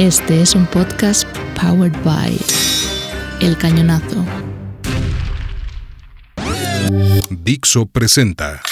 Este 0.00 0.40
es 0.40 0.54
un 0.54 0.66
podcast 0.66 1.28
powered 1.60 1.92
by 2.02 2.34
El 3.42 3.58
Cañonazo. 3.58 4.24
Dixo 7.28 7.84
presenta. 7.84 8.62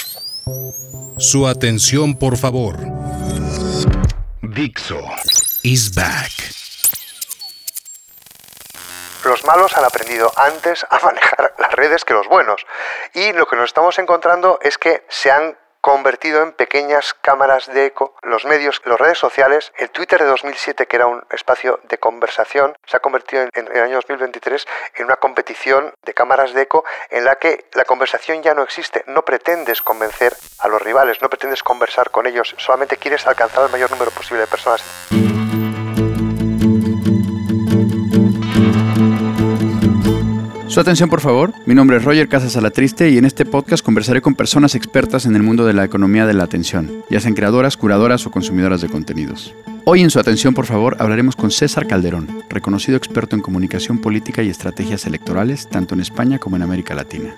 Su 1.19 1.45
atención, 1.47 2.17
por 2.17 2.35
favor. 2.35 2.77
Dixo 4.41 4.99
is 5.61 5.93
back. 5.93 6.31
Los 9.23 9.45
malos 9.45 9.77
han 9.77 9.85
aprendido 9.85 10.31
antes 10.35 10.83
a 10.89 10.97
manejar 11.05 11.53
las 11.59 11.71
redes 11.73 12.05
que 12.05 12.15
los 12.15 12.27
buenos. 12.27 12.65
Y 13.13 13.33
lo 13.33 13.45
que 13.45 13.55
nos 13.55 13.65
estamos 13.65 13.99
encontrando 13.99 14.57
es 14.63 14.79
que 14.79 15.05
se 15.09 15.29
han 15.29 15.55
convertido 15.81 16.43
en 16.43 16.53
pequeñas 16.53 17.13
cámaras 17.13 17.67
de 17.67 17.85
eco. 17.85 18.15
Los 18.21 18.45
medios, 18.45 18.81
las 18.85 18.99
redes 18.99 19.17
sociales, 19.17 19.71
el 19.77 19.89
Twitter 19.89 20.19
de 20.19 20.27
2007, 20.27 20.87
que 20.87 20.95
era 20.95 21.07
un 21.07 21.23
espacio 21.31 21.79
de 21.89 21.97
conversación, 21.97 22.75
se 22.85 22.97
ha 22.97 22.99
convertido 22.99 23.43
en, 23.43 23.49
en, 23.53 23.67
el 23.75 23.83
año 23.83 23.95
2023 23.95 24.67
en 24.95 25.05
una 25.05 25.15
competición 25.15 25.93
de 26.03 26.13
cámaras 26.13 26.53
de 26.53 26.63
eco 26.63 26.83
en 27.09 27.25
la 27.25 27.35
que 27.35 27.65
la 27.73 27.85
conversación 27.85 28.41
ya 28.43 28.53
no 28.53 28.63
existe. 28.63 29.03
No 29.07 29.23
pretendes 29.23 29.81
convencer 29.81 30.35
a 30.59 30.67
los 30.67 30.81
rivales, 30.81 31.21
no 31.21 31.29
pretendes 31.29 31.63
conversar 31.63 32.11
con 32.11 32.27
ellos, 32.27 32.55
solamente 32.57 32.97
quieres 32.97 33.25
alcanzar 33.27 33.65
el 33.65 33.71
mayor 33.71 33.91
número 33.91 34.11
posible 34.11 34.41
de 34.41 34.47
personas. 34.47 34.83
Su 40.69 40.79
atención, 40.79 41.09
por 41.09 41.19
favor. 41.19 41.51
Mi 41.65 41.73
nombre 41.73 41.97
es 41.97 42.05
Roger 42.05 42.29
Casas 42.29 42.55
Alatriste 42.55 43.09
y 43.09 43.17
en 43.17 43.25
este 43.25 43.43
podcast 43.43 43.83
conversaré 43.83 44.21
con 44.21 44.35
personas 44.35 44.75
expertas 44.75 45.25
en 45.25 45.35
el 45.35 45.41
mundo 45.41 45.65
de 45.65 45.73
la 45.73 45.83
economía 45.83 46.27
de 46.27 46.35
la 46.35 46.43
atención, 46.43 47.03
ya 47.09 47.19
sean 47.19 47.33
creadoras, 47.33 47.75
curadoras 47.75 48.27
o 48.27 48.31
consumidoras 48.31 48.79
de 48.79 48.87
contenidos. 48.87 49.55
Hoy 49.85 50.01
en 50.01 50.11
su 50.11 50.19
atención, 50.19 50.53
por 50.53 50.67
favor, 50.67 50.95
hablaremos 50.99 51.35
con 51.35 51.49
César 51.49 51.87
Calderón, 51.87 52.43
reconocido 52.49 52.97
experto 52.97 53.35
en 53.35 53.41
comunicación 53.41 53.97
política 53.97 54.43
y 54.43 54.49
estrategias 54.49 55.07
electorales, 55.07 55.67
tanto 55.67 55.95
en 55.95 56.01
España 56.01 56.37
como 56.37 56.55
en 56.55 56.61
América 56.61 56.93
Latina. 56.93 57.33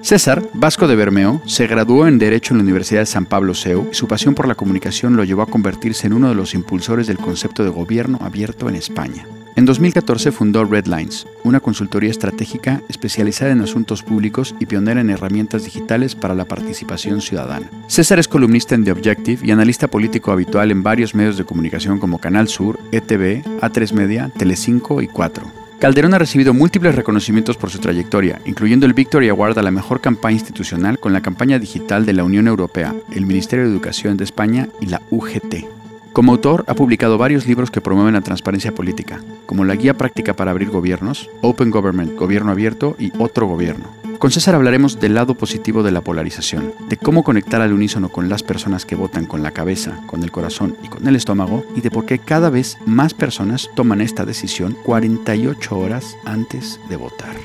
César, 0.00 0.48
vasco 0.54 0.86
de 0.86 0.94
Bermeo, 0.94 1.42
se 1.46 1.66
graduó 1.66 2.06
en 2.06 2.20
Derecho 2.20 2.54
en 2.54 2.58
la 2.58 2.62
Universidad 2.62 3.00
de 3.00 3.06
San 3.06 3.26
Pablo 3.26 3.54
CEU 3.54 3.88
y 3.90 3.94
su 3.96 4.06
pasión 4.06 4.36
por 4.36 4.46
la 4.46 4.54
comunicación 4.54 5.16
lo 5.16 5.24
llevó 5.24 5.42
a 5.42 5.46
convertirse 5.46 6.06
en 6.06 6.12
uno 6.12 6.28
de 6.28 6.36
los 6.36 6.54
impulsores 6.54 7.08
del 7.08 7.18
concepto 7.18 7.64
de 7.64 7.70
gobierno 7.70 8.18
abierto 8.22 8.68
en 8.68 8.76
España. 8.76 9.26
En 9.58 9.64
2014 9.64 10.30
fundó 10.30 10.64
Red 10.64 10.86
Lines, 10.86 11.26
una 11.42 11.58
consultoría 11.58 12.12
estratégica 12.12 12.80
especializada 12.88 13.50
en 13.50 13.60
asuntos 13.60 14.04
públicos 14.04 14.54
y 14.60 14.66
pionera 14.66 15.00
en 15.00 15.10
herramientas 15.10 15.64
digitales 15.64 16.14
para 16.14 16.36
la 16.36 16.44
participación 16.44 17.20
ciudadana. 17.20 17.68
César 17.88 18.20
es 18.20 18.28
columnista 18.28 18.76
en 18.76 18.84
The 18.84 18.92
Objective 18.92 19.44
y 19.44 19.50
analista 19.50 19.88
político 19.88 20.30
habitual 20.30 20.70
en 20.70 20.84
varios 20.84 21.12
medios 21.16 21.38
de 21.38 21.44
comunicación 21.44 21.98
como 21.98 22.20
Canal 22.20 22.46
Sur, 22.46 22.78
ETV, 22.92 23.42
A3 23.60 23.92
Media, 23.94 24.30
Telecinco 24.38 25.02
y 25.02 25.08
4. 25.08 25.50
Calderón 25.80 26.14
ha 26.14 26.18
recibido 26.20 26.54
múltiples 26.54 26.94
reconocimientos 26.94 27.56
por 27.56 27.70
su 27.70 27.80
trayectoria, 27.80 28.40
incluyendo 28.44 28.86
el 28.86 28.94
Victory 28.94 29.28
Award 29.28 29.58
a 29.58 29.62
la 29.62 29.72
mejor 29.72 30.00
campaña 30.00 30.34
institucional 30.34 31.00
con 31.00 31.12
la 31.12 31.20
campaña 31.20 31.58
digital 31.58 32.06
de 32.06 32.12
la 32.12 32.22
Unión 32.22 32.46
Europea, 32.46 32.94
el 33.10 33.26
Ministerio 33.26 33.64
de 33.64 33.72
Educación 33.72 34.16
de 34.18 34.22
España 34.22 34.68
y 34.80 34.86
la 34.86 35.02
UGT. 35.10 35.77
Como 36.12 36.32
autor, 36.32 36.64
ha 36.66 36.74
publicado 36.74 37.18
varios 37.18 37.46
libros 37.46 37.70
que 37.70 37.80
promueven 37.80 38.14
la 38.14 38.22
transparencia 38.22 38.74
política, 38.74 39.22
como 39.46 39.64
la 39.64 39.76
Guía 39.76 39.94
Práctica 39.94 40.34
para 40.34 40.50
Abrir 40.50 40.70
Gobiernos, 40.70 41.30
Open 41.42 41.70
Government, 41.70 42.16
Gobierno 42.16 42.50
Abierto 42.50 42.96
y 42.98 43.12
Otro 43.18 43.46
Gobierno. 43.46 43.86
Con 44.18 44.32
César 44.32 44.56
hablaremos 44.56 44.98
del 44.98 45.14
lado 45.14 45.36
positivo 45.36 45.84
de 45.84 45.92
la 45.92 46.00
polarización, 46.00 46.72
de 46.88 46.96
cómo 46.96 47.22
conectar 47.22 47.60
al 47.60 47.72
unísono 47.72 48.08
con 48.08 48.28
las 48.28 48.42
personas 48.42 48.84
que 48.84 48.96
votan 48.96 49.26
con 49.26 49.44
la 49.44 49.52
cabeza, 49.52 50.00
con 50.08 50.24
el 50.24 50.32
corazón 50.32 50.76
y 50.82 50.88
con 50.88 51.06
el 51.06 51.14
estómago, 51.14 51.64
y 51.76 51.82
de 51.82 51.92
por 51.92 52.04
qué 52.04 52.18
cada 52.18 52.50
vez 52.50 52.78
más 52.84 53.14
personas 53.14 53.70
toman 53.76 54.00
esta 54.00 54.24
decisión 54.24 54.76
48 54.84 55.78
horas 55.78 56.16
antes 56.24 56.80
de 56.88 56.96
votar. 56.96 57.36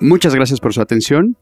Muchas 0.00 0.34
gracias 0.34 0.60
por 0.60 0.72
su 0.72 0.80
atención, 0.80 1.36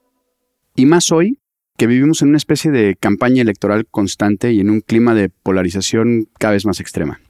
y 0.75 0.87
más 0.87 1.13
hoy 1.13 1.40
que 1.81 1.87
vivimos 1.87 2.21
en 2.21 2.29
una 2.29 2.37
especie 2.37 2.71
de 2.71 2.95
campaña 2.95 3.41
electoral 3.41 3.87
constante 3.91 4.53
y 4.53 4.61
en 4.61 4.69
un 4.69 4.83
clima 4.83 5.15
de 5.15 5.31
polarización 5.31 6.29
cada 6.39 6.53
vez 6.53 6.67
más 6.67 6.79
extrema. 6.79 7.23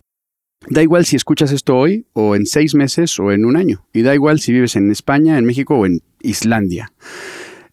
Da 0.68 0.82
igual 0.82 1.06
si 1.06 1.14
escuchas 1.14 1.52
esto 1.52 1.76
hoy 1.76 2.06
o 2.14 2.34
en 2.34 2.46
seis 2.46 2.74
meses 2.74 3.20
o 3.20 3.30
en 3.30 3.44
un 3.44 3.54
año. 3.54 3.86
Y 3.92 4.02
da 4.02 4.12
igual 4.12 4.40
si 4.40 4.52
vives 4.52 4.74
en 4.74 4.90
España, 4.90 5.38
en 5.38 5.44
México 5.44 5.76
o 5.76 5.86
en 5.86 6.00
Islandia. 6.20 6.92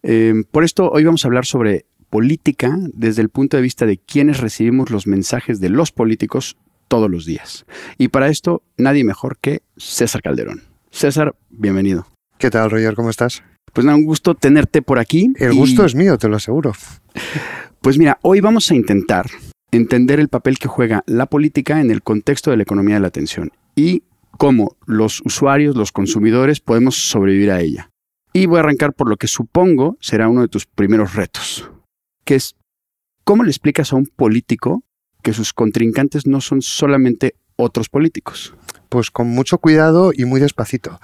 Eh, 0.04 0.34
por 0.52 0.62
esto 0.62 0.88
hoy 0.88 1.02
vamos 1.02 1.24
a 1.24 1.26
hablar 1.26 1.46
sobre 1.46 1.84
política 2.10 2.78
desde 2.94 3.22
el 3.22 3.28
punto 3.28 3.56
de 3.56 3.64
vista 3.64 3.84
de 3.84 3.98
quienes 3.98 4.38
recibimos 4.38 4.90
los 4.90 5.08
mensajes 5.08 5.58
de 5.58 5.70
los 5.70 5.90
políticos 5.90 6.58
todos 6.86 7.10
los 7.10 7.26
días. 7.26 7.66
Y 7.98 8.06
para 8.06 8.28
esto 8.28 8.62
nadie 8.76 9.02
mejor 9.02 9.38
que 9.40 9.62
César 9.78 10.22
Calderón. 10.22 10.62
César, 10.92 11.34
bienvenido. 11.50 12.06
¿Qué 12.38 12.50
tal, 12.50 12.70
Roger? 12.70 12.94
¿Cómo 12.94 13.10
estás? 13.10 13.42
Pues 13.72 13.84
nada, 13.84 13.96
un 13.96 14.04
gusto 14.04 14.34
tenerte 14.34 14.82
por 14.82 14.98
aquí. 14.98 15.32
El 15.36 15.54
gusto 15.54 15.84
es 15.84 15.94
mío, 15.94 16.18
te 16.18 16.28
lo 16.28 16.36
aseguro. 16.36 16.72
Pues 17.80 17.96
mira, 17.96 18.18
hoy 18.22 18.40
vamos 18.40 18.68
a 18.72 18.74
intentar 18.74 19.26
entender 19.70 20.18
el 20.18 20.28
papel 20.28 20.58
que 20.58 20.66
juega 20.66 21.04
la 21.06 21.26
política 21.26 21.80
en 21.80 21.92
el 21.92 22.02
contexto 22.02 22.50
de 22.50 22.56
la 22.56 22.64
economía 22.64 22.96
de 22.96 23.00
la 23.00 23.06
atención 23.06 23.52
y 23.76 24.02
cómo 24.36 24.76
los 24.84 25.22
usuarios, 25.24 25.76
los 25.76 25.92
consumidores, 25.92 26.60
podemos 26.60 26.96
sobrevivir 26.96 27.52
a 27.52 27.60
ella. 27.60 27.90
Y 28.32 28.46
voy 28.46 28.56
a 28.58 28.60
arrancar 28.60 28.94
por 28.94 29.08
lo 29.08 29.16
que 29.16 29.28
supongo 29.28 29.96
será 30.00 30.28
uno 30.28 30.42
de 30.42 30.48
tus 30.48 30.66
primeros 30.66 31.14
retos, 31.14 31.70
que 32.24 32.34
es 32.34 32.56
cómo 33.24 33.44
le 33.44 33.50
explicas 33.50 33.92
a 33.92 33.96
un 33.96 34.06
político 34.06 34.82
que 35.22 35.32
sus 35.32 35.52
contrincantes 35.52 36.26
no 36.26 36.40
son 36.40 36.62
solamente 36.62 37.36
otros 37.58 37.88
políticos. 37.88 38.54
Pues 38.88 39.10
con 39.10 39.28
mucho 39.28 39.58
cuidado 39.58 40.12
y 40.14 40.24
muy 40.24 40.40
despacito. 40.40 40.98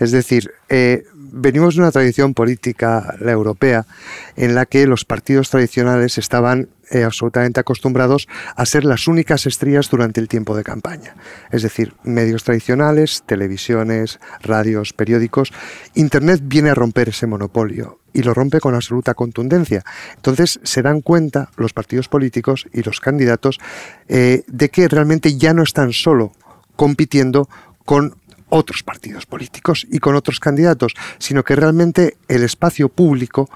Es 0.00 0.10
decir, 0.10 0.50
eh, 0.68 1.04
venimos 1.14 1.76
de 1.76 1.82
una 1.82 1.92
tradición 1.92 2.34
política, 2.34 3.14
la 3.20 3.30
europea, 3.30 3.86
en 4.36 4.56
la 4.56 4.66
que 4.66 4.86
los 4.86 5.04
partidos 5.04 5.50
tradicionales 5.50 6.18
estaban 6.18 6.70
eh, 6.90 7.04
absolutamente 7.04 7.60
acostumbrados 7.60 8.26
a 8.56 8.66
ser 8.66 8.84
las 8.84 9.06
únicas 9.06 9.46
estrellas 9.46 9.88
durante 9.90 10.20
el 10.20 10.26
tiempo 10.26 10.56
de 10.56 10.64
campaña. 10.64 11.14
Es 11.52 11.62
decir, 11.62 11.94
medios 12.02 12.42
tradicionales, 12.42 13.22
televisiones, 13.26 14.18
radios, 14.40 14.92
periódicos. 14.92 15.52
Internet 15.94 16.40
viene 16.42 16.70
a 16.70 16.74
romper 16.74 17.10
ese 17.10 17.28
monopolio 17.28 17.99
y 18.12 18.22
lo 18.22 18.34
rompe 18.34 18.60
con 18.60 18.74
absoluta 18.74 19.14
contundencia. 19.14 19.84
Entonces 20.16 20.60
se 20.62 20.82
dan 20.82 21.00
cuenta 21.00 21.50
los 21.56 21.72
partidos 21.72 22.08
políticos 22.08 22.66
y 22.72 22.82
los 22.82 23.00
candidatos 23.00 23.58
eh, 24.08 24.42
de 24.46 24.68
que 24.68 24.88
realmente 24.88 25.36
ya 25.36 25.54
no 25.54 25.62
están 25.62 25.92
solo 25.92 26.32
compitiendo 26.76 27.48
con 27.84 28.14
otros 28.48 28.82
partidos 28.82 29.26
políticos 29.26 29.86
y 29.90 29.98
con 30.00 30.16
otros 30.16 30.40
candidatos, 30.40 30.94
sino 31.18 31.44
que 31.44 31.56
realmente 31.56 32.16
el 32.28 32.42
espacio 32.42 32.88
público 32.88 33.48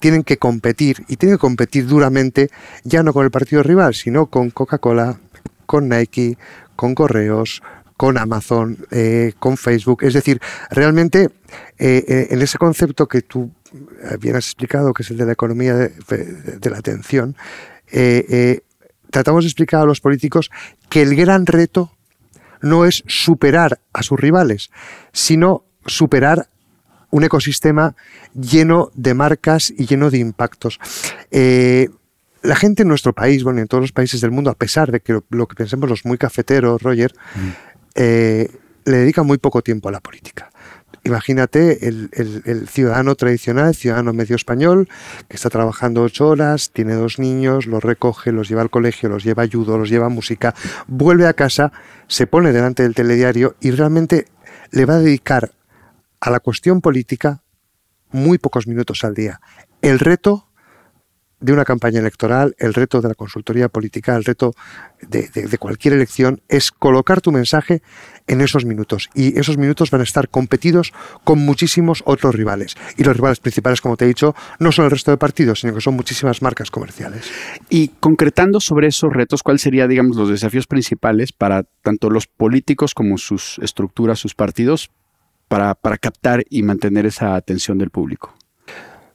tienen 0.00 0.24
que 0.24 0.38
competir 0.38 1.04
y 1.08 1.16
tienen 1.16 1.36
que 1.36 1.40
competir 1.40 1.86
duramente 1.86 2.50
ya 2.84 3.02
no 3.02 3.12
con 3.12 3.24
el 3.24 3.30
partido 3.30 3.62
rival, 3.62 3.94
sino 3.94 4.26
con 4.26 4.50
Coca-Cola, 4.50 5.20
con 5.66 5.88
Nike, 5.88 6.36
con 6.74 6.94
Correos, 6.94 7.62
con 8.00 8.16
Amazon, 8.16 8.78
eh, 8.90 9.34
con 9.38 9.58
Facebook. 9.58 10.04
Es 10.04 10.14
decir, 10.14 10.40
realmente 10.70 11.28
eh, 11.78 12.02
eh, 12.08 12.28
en 12.30 12.40
ese 12.40 12.56
concepto 12.56 13.06
que 13.06 13.20
tú 13.20 13.50
bien 14.18 14.36
has 14.36 14.46
explicado, 14.46 14.94
que 14.94 15.02
es 15.02 15.10
el 15.10 15.18
de 15.18 15.26
la 15.26 15.32
economía 15.32 15.74
de, 15.74 16.70
la 16.70 16.78
atención, 16.78 17.36
tratamos 19.10 19.44
de 19.44 19.48
explicar 19.48 19.82
a 19.82 19.84
los 19.84 20.00
políticos 20.00 20.50
que 20.88 21.02
el 21.02 21.14
gran 21.14 21.44
reto 21.44 21.92
no 22.62 22.86
es 22.86 23.04
superar 23.06 23.80
a 23.92 24.02
sus 24.02 24.18
rivales, 24.18 24.70
sino 25.12 25.66
superar 25.84 26.48
un 27.10 27.24
ecosistema 27.24 27.94
lleno 28.32 28.90
de 28.94 29.12
marcas 29.12 29.74
y 29.76 29.84
lleno 29.84 30.10
de 30.10 30.16
impactos. 30.20 30.80
La 32.42 32.56
gente 32.56 32.82
en 32.82 32.88
nuestro 32.88 33.12
país, 33.12 33.44
bueno, 33.44 33.60
en 33.60 33.68
todos 33.68 33.82
los 33.82 33.92
países 33.92 34.22
del 34.22 34.30
mundo, 34.30 34.50
a 34.50 34.54
pesar 34.54 34.90
de 34.90 35.00
que 35.00 35.20
lo, 35.28 35.46
que 35.46 35.54
pensemos 35.54 35.90
los 35.90 36.06
muy 36.06 36.16
cafeteros, 36.16 36.80
Roger, 36.80 37.12
mm. 37.34 37.69
Eh, 38.02 38.48
le 38.86 38.96
dedica 38.96 39.22
muy 39.22 39.36
poco 39.36 39.60
tiempo 39.60 39.90
a 39.90 39.92
la 39.92 40.00
política. 40.00 40.50
Imagínate 41.04 41.86
el, 41.86 42.68
ciudadano 42.68 43.14
tradicional, 43.14 43.68
el 43.68 43.74
ciudadano 43.74 44.14
medio 44.14 44.36
español, 44.36 44.88
que 45.28 45.36
está 45.36 45.50
trabajando 45.50 46.02
ocho 46.02 46.28
horas, 46.28 46.70
tiene 46.70 46.94
dos 46.94 47.18
niños, 47.18 47.66
los 47.66 47.84
recoge, 47.84 48.32
los 48.32 48.48
lleva 48.48 48.62
al 48.62 48.70
colegio, 48.70 49.10
los 49.10 49.22
lleva 49.22 49.42
a 49.42 49.46
los 49.46 49.90
lleva 49.90 50.06
a 50.06 50.08
música, 50.08 50.54
vuelve 50.86 51.26
a 51.26 51.34
casa, 51.34 51.72
se 52.06 52.26
pone 52.26 52.52
delante 52.52 52.82
del 52.82 52.94
telediario 52.94 53.56
y 53.60 53.70
realmente 53.70 54.28
le 54.70 54.86
va 54.86 54.94
a 54.94 55.00
dedicar 55.00 55.52
a 56.20 56.30
la 56.30 56.40
cuestión 56.40 56.80
política 56.80 57.42
muy 58.12 58.38
pocos 58.38 58.66
minutos 58.66 59.04
al 59.04 59.14
día. 59.14 59.40
El 59.82 59.98
reto 59.98 60.49
de 61.40 61.52
una 61.52 61.64
campaña 61.64 62.00
electoral, 62.00 62.54
el 62.58 62.74
reto 62.74 63.00
de 63.00 63.08
la 63.08 63.14
consultoría 63.14 63.68
política, 63.68 64.14
el 64.14 64.24
reto 64.24 64.54
de, 65.00 65.58
cualquier 65.58 65.94
elección 65.94 66.42
es 66.48 66.70
colocar 66.70 67.20
tu 67.20 67.32
mensaje 67.32 67.82
en 68.26 68.40
esos 68.40 68.64
minutos. 68.64 69.08
Y 69.14 69.38
esos 69.38 69.56
minutos 69.56 69.90
van 69.90 70.02
a 70.02 70.04
estar 70.04 70.28
competidos 70.28 70.92
con 71.24 71.38
muchísimos 71.38 72.02
otros 72.04 72.34
rivales. 72.34 72.76
Y 72.96 73.04
los 73.04 73.16
rivales 73.16 73.40
principales, 73.40 73.80
como 73.80 73.96
te 73.96 74.04
he 74.04 74.08
dicho, 74.08 74.34
no 74.58 74.70
son 74.70 74.84
el 74.84 74.90
resto 74.90 75.10
de 75.10 75.16
partidos, 75.16 75.60
sino 75.60 75.74
que 75.74 75.80
son 75.80 75.94
muchísimas 75.94 76.42
marcas 76.42 76.70
comerciales. 76.70 77.30
Y 77.70 77.88
concretando 78.00 78.60
sobre 78.60 78.88
esos 78.88 79.12
retos, 79.12 79.42
¿cuáles 79.42 79.62
serían, 79.62 79.88
digamos, 79.88 80.16
los 80.16 80.28
desafíos 80.28 80.66
principales 80.66 81.32
para 81.32 81.64
tanto 81.82 82.10
los 82.10 82.26
políticos 82.26 82.94
como 82.94 83.16
sus 83.16 83.58
estructuras, 83.62 84.18
sus 84.18 84.34
partidos, 84.34 84.90
para 85.48 85.74
captar 85.98 86.44
y 86.48 86.62
mantener 86.62 87.06
esa 87.06 87.34
atención 87.34 87.78
del 87.78 87.90
público? 87.90 88.36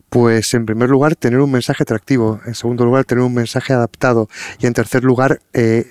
Pues 0.10 0.54
en 0.54 0.66
primer 0.66 0.90
lugar, 0.90 1.16
tener 1.16 1.40
un 1.40 1.52
mensaje 1.52 1.84
atractivo. 1.84 2.40
En 2.46 2.56
segundo 2.56 2.86
lugar, 2.86 3.06
tener 3.06 3.24
un 3.24 3.34
mensaje 3.34 3.74
adaptado. 3.74 4.30
Y 4.60 4.68
en 4.68 4.74
tercer 4.74 5.04
lugar, 5.04 5.42
eh, 5.54 5.90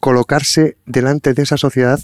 colocarse 0.00 0.76
delante 0.86 1.34
de 1.34 1.42
esa 1.42 1.56
sociedad 1.56 1.98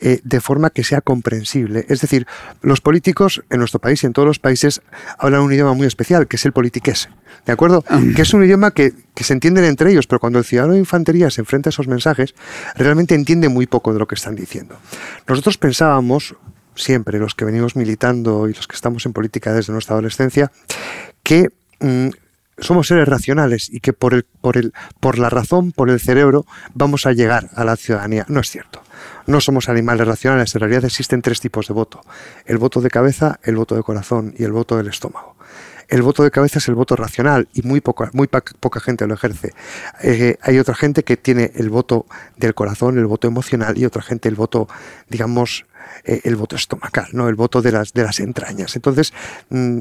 eh, 0.00 0.20
de 0.22 0.40
forma 0.40 0.70
que 0.70 0.84
sea 0.84 1.00
comprensible. 1.00 1.86
Es 1.88 2.00
decir, 2.00 2.26
los 2.62 2.80
políticos 2.80 3.42
en 3.50 3.58
nuestro 3.58 3.80
país 3.80 4.02
y 4.02 4.06
en 4.06 4.12
todos 4.12 4.28
los 4.28 4.38
países 4.38 4.82
hablan 5.18 5.40
un 5.40 5.52
idioma 5.52 5.72
muy 5.72 5.86
especial, 5.86 6.28
que 6.28 6.36
es 6.36 6.44
el 6.44 6.52
politiqués. 6.52 7.08
¿De 7.46 7.52
acuerdo? 7.52 7.82
Que 8.14 8.22
es 8.22 8.32
un 8.32 8.44
idioma 8.44 8.72
que, 8.72 8.92
que 9.14 9.24
se 9.24 9.32
entienden 9.32 9.64
entre 9.64 9.90
ellos, 9.90 10.06
pero 10.06 10.20
cuando 10.20 10.38
el 10.38 10.44
ciudadano 10.44 10.74
de 10.74 10.80
infantería 10.80 11.30
se 11.30 11.40
enfrenta 11.40 11.68
a 11.68 11.72
esos 11.72 11.88
mensajes, 11.88 12.34
realmente 12.76 13.14
entiende 13.14 13.48
muy 13.48 13.66
poco 13.66 13.92
de 13.92 13.98
lo 13.98 14.06
que 14.06 14.14
están 14.14 14.36
diciendo. 14.36 14.78
Nosotros 15.26 15.56
pensábamos, 15.58 16.36
siempre, 16.82 17.18
los 17.18 17.34
que 17.34 17.44
venimos 17.44 17.76
militando 17.76 18.48
y 18.48 18.54
los 18.54 18.66
que 18.66 18.76
estamos 18.76 19.04
en 19.06 19.12
política 19.12 19.52
desde 19.52 19.72
nuestra 19.72 19.94
adolescencia, 19.94 20.50
que 21.22 21.48
mm, 21.80 22.08
somos 22.58 22.88
seres 22.88 23.08
racionales 23.08 23.68
y 23.70 23.80
que 23.80 23.92
por, 23.92 24.14
el, 24.14 24.24
por, 24.24 24.56
el, 24.56 24.72
por 25.00 25.18
la 25.18 25.30
razón, 25.30 25.72
por 25.72 25.90
el 25.90 26.00
cerebro, 26.00 26.46
vamos 26.74 27.06
a 27.06 27.12
llegar 27.12 27.50
a 27.54 27.64
la 27.64 27.76
ciudadanía. 27.76 28.24
No 28.28 28.40
es 28.40 28.50
cierto. 28.50 28.82
No 29.26 29.40
somos 29.40 29.68
animales 29.68 30.06
racionales. 30.06 30.54
En 30.54 30.60
realidad 30.60 30.84
existen 30.84 31.22
tres 31.22 31.40
tipos 31.40 31.68
de 31.68 31.74
voto. 31.74 32.00
El 32.46 32.58
voto 32.58 32.80
de 32.80 32.90
cabeza, 32.90 33.38
el 33.42 33.56
voto 33.56 33.76
de 33.76 33.82
corazón 33.82 34.34
y 34.36 34.44
el 34.44 34.52
voto 34.52 34.76
del 34.76 34.88
estómago. 34.88 35.36
El 35.88 36.02
voto 36.02 36.22
de 36.22 36.30
cabeza 36.30 36.58
es 36.58 36.68
el 36.68 36.74
voto 36.74 36.96
racional 36.96 37.48
y 37.54 37.62
muy 37.62 37.80
poca, 37.80 38.10
muy 38.12 38.28
poca 38.28 38.80
gente 38.80 39.06
lo 39.06 39.14
ejerce. 39.14 39.54
Eh, 40.02 40.36
hay 40.42 40.58
otra 40.58 40.74
gente 40.74 41.02
que 41.02 41.16
tiene 41.16 41.50
el 41.54 41.70
voto 41.70 42.06
del 42.36 42.54
corazón, 42.54 42.98
el 42.98 43.06
voto 43.06 43.26
emocional 43.26 43.78
y 43.78 43.86
otra 43.86 44.02
gente 44.02 44.28
el 44.28 44.34
voto, 44.34 44.68
digamos, 45.08 45.64
eh, 46.04 46.20
el 46.24 46.36
voto 46.36 46.56
estomacal, 46.56 47.08
¿no? 47.12 47.28
el 47.28 47.34
voto 47.34 47.62
de 47.62 47.72
las, 47.72 47.92
de 47.94 48.02
las 48.02 48.20
entrañas. 48.20 48.76
Entonces, 48.76 49.14
mm, 49.48 49.78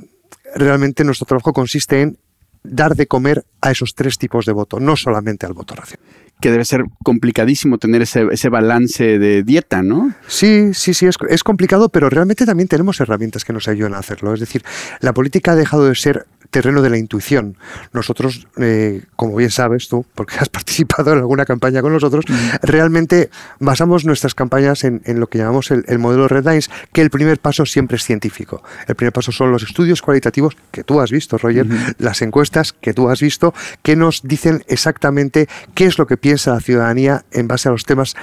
realmente 0.55 1.03
nuestro 1.03 1.25
trabajo 1.25 1.51
consiste 1.51 2.01
en 2.01 2.17
dar 2.63 2.95
de 2.95 3.07
comer 3.07 3.45
a 3.67 3.71
esos 3.71 3.95
tres 3.95 4.17
tipos 4.17 4.45
de 4.45 4.53
voto, 4.53 4.79
no 4.79 4.95
solamente 4.95 5.45
al 5.45 5.53
voto 5.53 5.75
racional. 5.75 6.05
Que 6.39 6.51
debe 6.51 6.65
ser 6.65 6.83
complicadísimo 7.03 7.79
tener 7.79 8.03
ese, 8.03 8.27
ese 8.31 8.49
balance 8.49 9.17
de 9.17 9.41
dieta, 9.41 9.81
¿no? 9.81 10.13
Sí, 10.27 10.73
sí, 10.73 10.93
sí, 10.93 11.07
es, 11.07 11.15
es, 11.29 11.43
complicado, 11.43 11.89
pero 11.89 12.09
realmente 12.09 12.45
también 12.45 12.67
tenemos 12.67 12.99
herramientas 12.99 13.43
que 13.43 13.53
nos 13.53 13.67
ayudan 13.67 13.95
a 13.95 13.99
hacerlo. 13.99 14.33
Es 14.33 14.39
decir, 14.39 14.63
la 14.99 15.13
política 15.13 15.53
ha 15.53 15.55
dejado 15.55 15.85
de 15.85 15.95
ser 15.95 16.27
terreno 16.49 16.81
de 16.81 16.89
la 16.89 16.97
intuición. 16.97 17.57
Nosotros, 17.93 18.47
eh, 18.57 19.03
como 19.15 19.35
bien 19.35 19.51
sabes 19.51 19.87
tú, 19.87 20.05
porque 20.15 20.35
has 20.39 20.49
participado 20.57 21.13
en 21.13 21.19
alguna 21.19 21.45
campaña 21.45 21.81
con 21.81 21.93
nosotros, 21.93 22.25
realmente 22.61 23.29
basamos 23.59 24.05
nuestras 24.05 24.33
campañas 24.33 24.83
en, 24.83 25.01
lo 25.19 25.27
que 25.27 25.37
llamamos 25.37 25.71
el, 25.71 25.99
modelo 25.99 26.27
Red 26.27 26.45
Lines, 26.45 26.69
que 26.93 27.01
el 27.01 27.09
primer 27.09 27.39
paso 27.39 27.65
siempre 27.65 27.97
es 27.97 28.03
científico. 28.03 28.63
El 28.87 28.95
primer 28.95 29.13
paso 29.13 29.31
son 29.31 29.51
los 29.51 29.63
estudios 29.63 30.01
cualitativos 30.01 30.55
que 30.71 30.83
tú 30.83 30.99
has 31.01 31.11
visto, 31.11 31.37
Roger, 31.37 31.65
las 31.97 32.21
encuestas 32.21 32.73
que 32.73 32.93
tú 32.93 33.09
has 33.09 33.21
visto, 33.21 33.53
que 33.83 33.95
nos 33.95 34.21
dicen 34.23 34.63
exactamente 34.67 35.47
qué 35.73 35.85
es 35.85 35.97
lo 35.97 36.07
que 36.07 36.17
piensa 36.17 36.53
la 36.53 36.59
ciudadanía 36.59 37.25
en 37.31 37.47
base 37.47 37.69
a 37.69 37.71
los 37.71 37.85
temas 37.85 38.15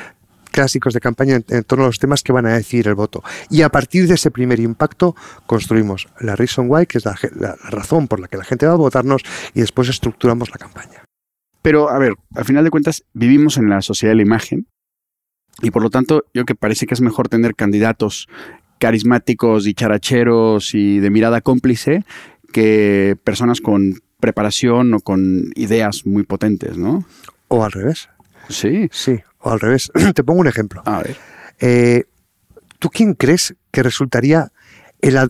clásicos 0.51 0.95
de 0.95 1.01
campaña 1.01 1.41
en, 1.49 1.65
torno 1.65 1.85
a 1.85 1.89
los 1.89 1.99
temas 1.99 2.23
que 2.23 2.33
van 2.33 2.47
a 2.47 2.55
decidir 2.55 2.87
el 2.87 2.95
voto. 2.95 3.25
Y 3.51 3.63
a 3.63 3.71
partir 3.71 4.07
de 4.07 4.15
ese 4.15 4.31
primer 4.31 4.61
impacto 4.61 5.17
construimos 5.47 6.07
la 6.21 6.37
reason 6.37 6.67
why, 6.69 6.87
que 6.87 6.99
es 6.99 7.05
la, 7.05 7.17
razón 7.71 8.07
por 8.07 8.21
la 8.21 8.29
que 8.29 8.37
la 8.37 8.45
gente 8.45 8.67
va 8.67 8.73
a 8.73 8.77
votarnos, 8.77 9.23
y 9.53 9.61
después 9.61 9.89
estructuramos 9.89 10.51
la 10.51 10.59
campaña. 10.59 11.03
Pero, 11.61 11.91
a 11.91 11.99
ver, 11.99 12.15
al 12.37 12.45
final 12.45 12.63
de 12.63 12.71
cuentas, 12.71 13.05
vivimos 13.15 13.57
en 13.57 13.69
la 13.69 13.83
sociedad 13.83 14.13
de 14.13 14.17
la 14.17 14.23
imagen 14.23 14.69
y 15.63 15.71
por 15.71 15.83
lo 15.83 15.91
tanto, 15.91 16.25
yo 16.35 16.45
que 16.45 16.55
parece 16.55 16.87
que 16.87 16.95
es 16.95 17.01
mejor 17.01 17.29
tener 17.29 17.55
candidatos 17.55 18.29
carismáticos 18.79 19.67
y 19.67 19.75
characheros 19.75 20.75
y 20.75 20.99
de 20.99 21.11
mirada 21.11 21.41
cómplice 21.41 22.05
que 22.53 23.17
personas 23.25 23.61
con 23.61 24.01
preparación 24.25 24.95
o 24.95 25.01
con 25.01 25.53
ideas 25.55 26.07
muy 26.07 26.23
potentes, 26.23 26.79
¿no? 26.79 27.05
O 27.49 27.63
al 27.63 27.73
revés. 27.73 28.09
Sí. 28.49 28.89
Sí, 28.91 29.21
o 29.41 29.51
al 29.51 29.61
revés. 29.61 29.93
Te 30.15 30.25
pongo 30.25 30.41
un 30.41 30.47
ejemplo. 30.47 30.83
A 30.87 31.03
ver. 31.03 31.17
Eh, 31.61 32.05
¿Tú 32.79 32.89
quién 32.89 33.13
crees 33.13 33.55
que 33.71 33.83
resultaría 33.83 34.51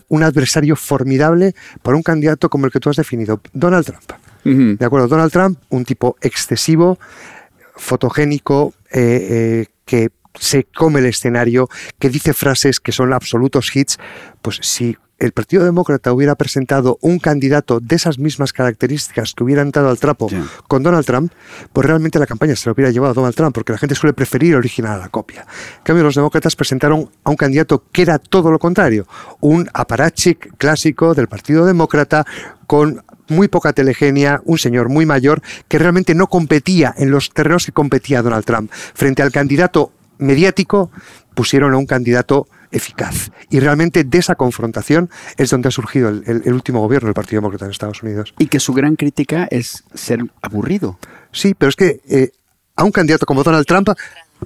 un 0.07 0.23
adversario 0.23 0.77
formidable 0.77 1.53
para 1.81 1.97
un 1.97 2.03
candidato 2.03 2.49
como 2.49 2.65
el 2.65 2.71
que 2.71 2.79
tú 2.79 2.89
has 2.89 2.95
definido? 2.95 3.41
Donald 3.51 3.85
Trump. 3.85 4.11
¿De 4.45 4.85
acuerdo? 4.85 5.07
Donald 5.07 5.31
Trump, 5.31 5.59
un 5.69 5.83
tipo 5.83 6.15
excesivo, 6.21 6.99
fotogénico, 7.75 8.73
eh, 8.91 9.27
eh, 9.29 9.65
que 9.85 10.09
se 10.39 10.63
come 10.63 10.99
el 10.99 11.07
escenario, 11.07 11.67
que 11.99 12.09
dice 12.09 12.33
frases 12.33 12.79
que 12.79 12.91
son 12.91 13.11
absolutos 13.11 13.75
hits, 13.75 13.97
pues 14.41 14.59
si 14.61 14.95
el 15.17 15.31
Partido 15.31 15.63
Demócrata 15.63 16.11
hubiera 16.11 16.35
presentado 16.35 16.97
un 17.01 17.19
candidato 17.19 17.79
de 17.79 17.95
esas 17.95 18.19
mismas 18.19 18.51
características 18.51 19.33
que 19.33 19.43
hubiera 19.43 19.61
entrado 19.61 19.89
al 19.89 19.97
trapo 19.97 20.29
con 20.67 20.83
Donald 20.83 21.05
Trump, 21.05 21.31
pues 21.71 21.87
realmente 21.87 22.19
la 22.19 22.25
campaña 22.25 22.55
se 22.55 22.67
lo 22.67 22.73
hubiera 22.73 22.91
llevado 22.91 23.11
a 23.11 23.13
Donald 23.13 23.35
Trump, 23.35 23.53
porque 23.53 23.71
la 23.71 23.77
gente 23.77 23.95
suele 23.95 24.13
preferir 24.13 24.55
original 24.55 24.93
a 24.93 24.97
la 24.97 25.09
copia. 25.09 25.45
En 25.77 25.83
cambio, 25.83 26.03
los 26.03 26.15
demócratas 26.15 26.55
presentaron 26.55 27.09
a 27.23 27.29
un 27.29 27.37
candidato 27.37 27.83
que 27.91 28.01
era 28.01 28.19
todo 28.19 28.51
lo 28.51 28.59
contrario, 28.59 29.07
un 29.39 29.69
aparachic 29.73 30.57
clásico 30.57 31.13
del 31.13 31.27
Partido 31.27 31.65
Demócrata 31.65 32.25
con 32.67 33.03
muy 33.27 33.47
poca 33.47 33.73
telegenia, 33.73 34.41
un 34.45 34.57
señor 34.57 34.89
muy 34.89 35.05
mayor 35.05 35.41
que 35.67 35.79
realmente 35.79 36.13
no 36.13 36.27
competía 36.27 36.93
en 36.97 37.11
los 37.11 37.29
terrenos 37.31 37.65
que 37.65 37.71
competía 37.71 38.21
Donald 38.21 38.45
Trump. 38.45 38.71
Frente 38.71 39.21
al 39.21 39.31
candidato 39.31 39.91
mediático, 40.17 40.91
pusieron 41.35 41.73
a 41.73 41.77
un 41.77 41.85
candidato 41.85 42.47
eficaz. 42.71 43.31
Y 43.49 43.59
realmente 43.59 44.03
de 44.03 44.17
esa 44.17 44.35
confrontación 44.35 45.09
es 45.37 45.49
donde 45.49 45.69
ha 45.69 45.71
surgido 45.71 46.09
el, 46.09 46.53
último 46.53 46.79
gobierno 46.81 47.07
del 47.07 47.13
Partido 47.13 47.41
Demócrata 47.41 47.65
en 47.65 47.71
Estados 47.71 48.01
Unidos. 48.01 48.33
Y 48.39 48.47
que 48.47 48.59
su 48.59 48.73
gran 48.73 48.95
crítica 48.95 49.47
es 49.51 49.83
ser 49.93 50.19
aburrido. 50.41 50.97
Sí, 51.31 51.53
pero 51.53 51.69
es 51.69 51.75
que 51.75 52.01
eh, 52.09 52.31
a 52.75 52.83
un 52.83 52.91
candidato 52.91 53.25
como 53.25 53.43
Donald 53.43 53.65
Trump 53.65 53.89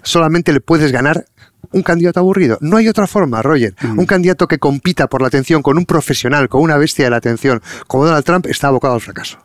solamente 0.04 0.54
le 0.54 0.62
puedes 0.62 0.92
ganar 0.92 1.26
un 1.72 1.84
candidato 1.84 2.20
aburrido. 2.20 2.58
No 2.62 2.78
hay 2.78 2.88
otra 2.88 3.08
forma, 3.08 3.42
Roger. 3.42 3.76
Mm. 3.82 4.00
Un 4.00 4.06
candidato 4.06 4.48
que 4.48 4.60
compita 4.60 5.08
por 5.08 5.22
la 5.22 5.28
atención 5.28 5.62
con 5.62 5.78
un 5.78 5.86
profesional, 5.86 6.50
con 6.50 6.62
una 6.62 6.78
bestia 6.78 7.06
de 7.06 7.12
la 7.12 7.18
atención, 7.18 7.62
como 7.88 8.06
Donald 8.06 8.26
Trump, 8.26 8.48
está 8.48 8.68
abocado 8.68 8.96
al 8.96 9.02
fracaso. 9.02 9.40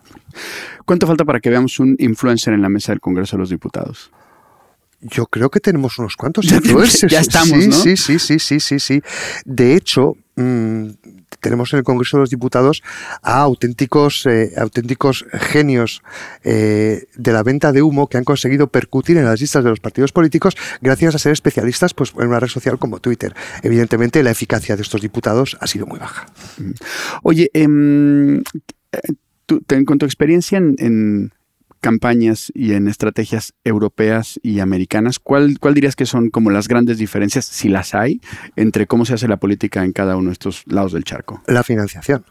¿Cuánto 0.84 1.06
falta 1.06 1.24
para 1.24 1.40
que 1.40 1.50
veamos 1.50 1.78
un 1.80 1.96
influencer 1.98 2.54
en 2.54 2.62
la 2.62 2.68
mesa 2.68 2.92
del 2.92 3.00
Congreso 3.00 3.36
de 3.36 3.40
los 3.40 3.50
Diputados? 3.50 4.10
Yo 5.06 5.26
creo 5.26 5.50
que 5.50 5.60
tenemos 5.60 5.98
unos 5.98 6.16
cuantos 6.16 6.46
ya 7.08 7.20
estamos, 7.20 7.62
sí, 7.62 7.72
Sí, 7.72 7.96
sí, 7.96 8.18
sí, 8.18 8.38
sí, 8.38 8.60
sí, 8.60 8.80
sí. 8.80 9.02
De 9.44 9.74
hecho, 9.74 10.16
mm, 10.36 10.88
tenemos 11.40 11.70
en 11.74 11.80
el 11.80 11.84
Congreso 11.84 12.16
de 12.16 12.22
los 12.22 12.30
Diputados 12.30 12.82
a 13.22 13.42
auténticos, 13.42 14.24
eh, 14.24 14.52
auténticos 14.56 15.26
genios 15.32 16.02
eh, 16.42 17.04
de 17.16 17.32
la 17.32 17.42
venta 17.42 17.70
de 17.70 17.82
humo 17.82 18.08
que 18.08 18.16
han 18.16 18.24
conseguido 18.24 18.68
percutir 18.68 19.18
en 19.18 19.26
las 19.26 19.42
listas 19.42 19.62
de 19.62 19.68
los 19.68 19.80
partidos 19.80 20.10
políticos 20.10 20.56
gracias 20.80 21.14
a 21.14 21.18
ser 21.18 21.32
especialistas 21.32 21.92
pues, 21.92 22.14
en 22.18 22.28
una 22.28 22.40
red 22.40 22.48
social 22.48 22.78
como 22.78 22.98
Twitter. 22.98 23.34
Evidentemente, 23.62 24.22
la 24.22 24.30
eficacia 24.30 24.74
de 24.74 24.82
estos 24.82 25.02
diputados 25.02 25.58
ha 25.60 25.66
sido 25.66 25.84
muy 25.86 25.98
baja. 25.98 26.26
Mm. 26.56 26.70
Oye, 27.24 27.50
em, 27.52 28.38
eh, 28.38 28.42
tú, 29.44 29.62
con 29.84 29.98
tu 29.98 30.06
experiencia 30.06 30.56
en 30.56 31.30
campañas 31.84 32.50
y 32.54 32.72
en 32.72 32.88
estrategias 32.88 33.52
europeas 33.62 34.40
y 34.42 34.60
americanas, 34.60 35.18
¿cuál, 35.18 35.58
¿cuál 35.60 35.74
dirías 35.74 35.96
que 35.96 36.06
son 36.06 36.30
como 36.30 36.50
las 36.50 36.66
grandes 36.66 36.96
diferencias, 36.96 37.44
si 37.44 37.68
las 37.68 37.94
hay, 37.94 38.22
entre 38.56 38.86
cómo 38.86 39.04
se 39.04 39.12
hace 39.12 39.28
la 39.28 39.36
política 39.36 39.84
en 39.84 39.92
cada 39.92 40.16
uno 40.16 40.28
de 40.28 40.32
estos 40.32 40.62
lados 40.66 40.92
del 40.92 41.04
charco? 41.04 41.42
La 41.46 41.62
financiación 41.62 42.24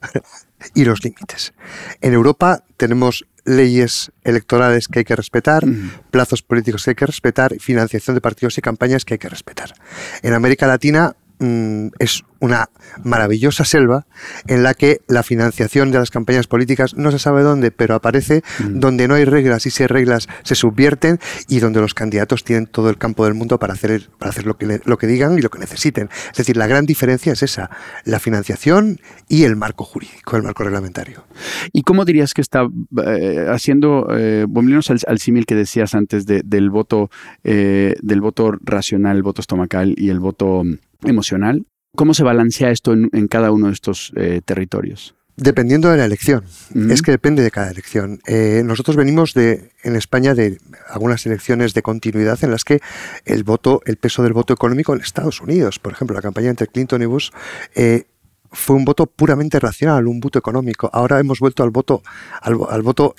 y 0.76 0.84
los 0.84 1.02
límites. 1.02 1.52
En 2.00 2.12
Europa 2.12 2.62
tenemos 2.76 3.26
leyes 3.44 4.12
electorales 4.22 4.86
que 4.86 5.00
hay 5.00 5.04
que 5.04 5.16
respetar, 5.16 5.64
plazos 6.12 6.42
políticos 6.42 6.84
que 6.84 6.90
hay 6.90 6.94
que 6.94 7.06
respetar, 7.06 7.56
financiación 7.58 8.14
de 8.14 8.20
partidos 8.20 8.56
y 8.56 8.60
campañas 8.60 9.04
que 9.04 9.14
hay 9.14 9.18
que 9.18 9.28
respetar. 9.28 9.74
En 10.22 10.32
América 10.32 10.68
Latina 10.68 11.16
mm, 11.40 11.88
es 11.98 12.22
una 12.42 12.70
maravillosa 13.04 13.64
selva 13.66 14.06
en 14.46 14.62
la 14.62 14.72
que 14.72 15.00
la 15.08 15.22
financiación 15.22 15.90
de 15.90 15.98
las 15.98 16.10
campañas 16.10 16.46
políticas 16.46 16.94
no 16.96 17.10
se 17.10 17.18
sabe 17.18 17.42
dónde, 17.42 17.70
pero 17.70 17.94
aparece 17.94 18.42
Mm. 18.60 18.80
donde 18.80 19.08
no 19.08 19.14
hay 19.14 19.24
reglas 19.26 19.66
y 19.66 19.70
si 19.70 19.82
hay 19.82 19.88
reglas 19.88 20.26
se 20.42 20.54
subvierten 20.54 21.18
y 21.48 21.58
donde 21.60 21.80
los 21.80 21.92
candidatos 21.92 22.42
tienen 22.44 22.66
todo 22.66 22.88
el 22.88 22.96
campo 22.96 23.24
del 23.26 23.34
mundo 23.34 23.58
para 23.58 23.74
hacer, 23.74 24.08
para 24.18 24.30
hacer 24.30 24.46
lo, 24.46 24.56
que 24.56 24.80
lo 24.84 24.96
que 24.96 25.06
digan 25.06 25.36
y 25.38 25.42
lo 25.42 25.50
que 25.50 25.58
necesiten. 25.58 26.08
Es 26.30 26.38
decir, 26.38 26.56
la 26.56 26.66
gran 26.66 26.86
diferencia 26.86 27.32
es 27.34 27.42
esa, 27.42 27.70
la 28.04 28.18
financiación 28.20 29.00
y 29.28 29.44
el 29.44 29.56
marco 29.56 29.84
jurídico, 29.84 30.36
el 30.36 30.42
marco 30.42 30.62
reglamentario. 30.64 31.24
¿Y 31.72 31.82
cómo 31.82 32.04
dirías 32.06 32.32
que 32.32 32.40
está 32.40 32.66
eh, 33.04 33.46
haciendo, 33.50 34.06
eh, 34.16 34.46
volviéndonos 34.48 34.90
al, 34.90 35.00
al 35.06 35.18
símil 35.18 35.44
que 35.44 35.54
decías 35.56 35.94
antes 35.94 36.24
de- 36.24 36.42
del 36.44 36.70
voto, 36.70 37.10
eh, 37.44 37.96
del 38.02 38.20
voto 38.22 38.52
racional, 38.62 39.16
el 39.18 39.22
voto 39.22 39.40
estomacal 39.42 39.94
y 39.98 40.08
el 40.08 40.20
voto 40.20 40.62
emocional? 41.04 41.64
¿Cómo 41.96 42.14
se 42.14 42.22
balancea 42.22 42.70
esto 42.70 42.92
en, 42.92 43.10
en 43.12 43.28
cada 43.28 43.50
uno 43.50 43.66
de 43.66 43.72
estos 43.72 44.12
eh, 44.16 44.40
territorios? 44.44 45.14
Dependiendo 45.36 45.88
de 45.88 45.96
la 45.96 46.04
elección. 46.04 46.44
Es 46.90 47.00
que 47.00 47.12
depende 47.12 47.42
de 47.42 47.50
cada 47.50 47.70
elección. 47.70 48.20
Eh, 48.26 48.60
nosotros 48.62 48.96
venimos 48.96 49.32
de, 49.32 49.70
en 49.82 49.96
España 49.96 50.34
de 50.34 50.58
algunas 50.86 51.24
elecciones 51.24 51.72
de 51.72 51.80
continuidad 51.80 52.38
en 52.44 52.50
las 52.50 52.62
que 52.62 52.80
el 53.24 53.42
voto, 53.42 53.80
el 53.86 53.96
peso 53.96 54.22
del 54.22 54.34
voto 54.34 54.52
económico 54.52 54.94
en 54.94 55.00
Estados 55.00 55.40
Unidos, 55.40 55.78
por 55.78 55.94
ejemplo, 55.94 56.14
la 56.14 56.20
campaña 56.20 56.50
entre 56.50 56.66
Clinton 56.66 57.00
y 57.00 57.06
Bush, 57.06 57.30
eh, 57.74 58.04
fue 58.52 58.76
un 58.76 58.84
voto 58.84 59.06
puramente 59.06 59.60
racional, 59.60 60.06
un 60.06 60.20
voto 60.20 60.38
económico. 60.38 60.90
Ahora 60.92 61.20
hemos 61.20 61.38
vuelto 61.38 61.62
al 61.62 61.70
voto, 61.70 62.02
al, 62.40 62.56
al 62.68 62.82
voto 62.82 63.14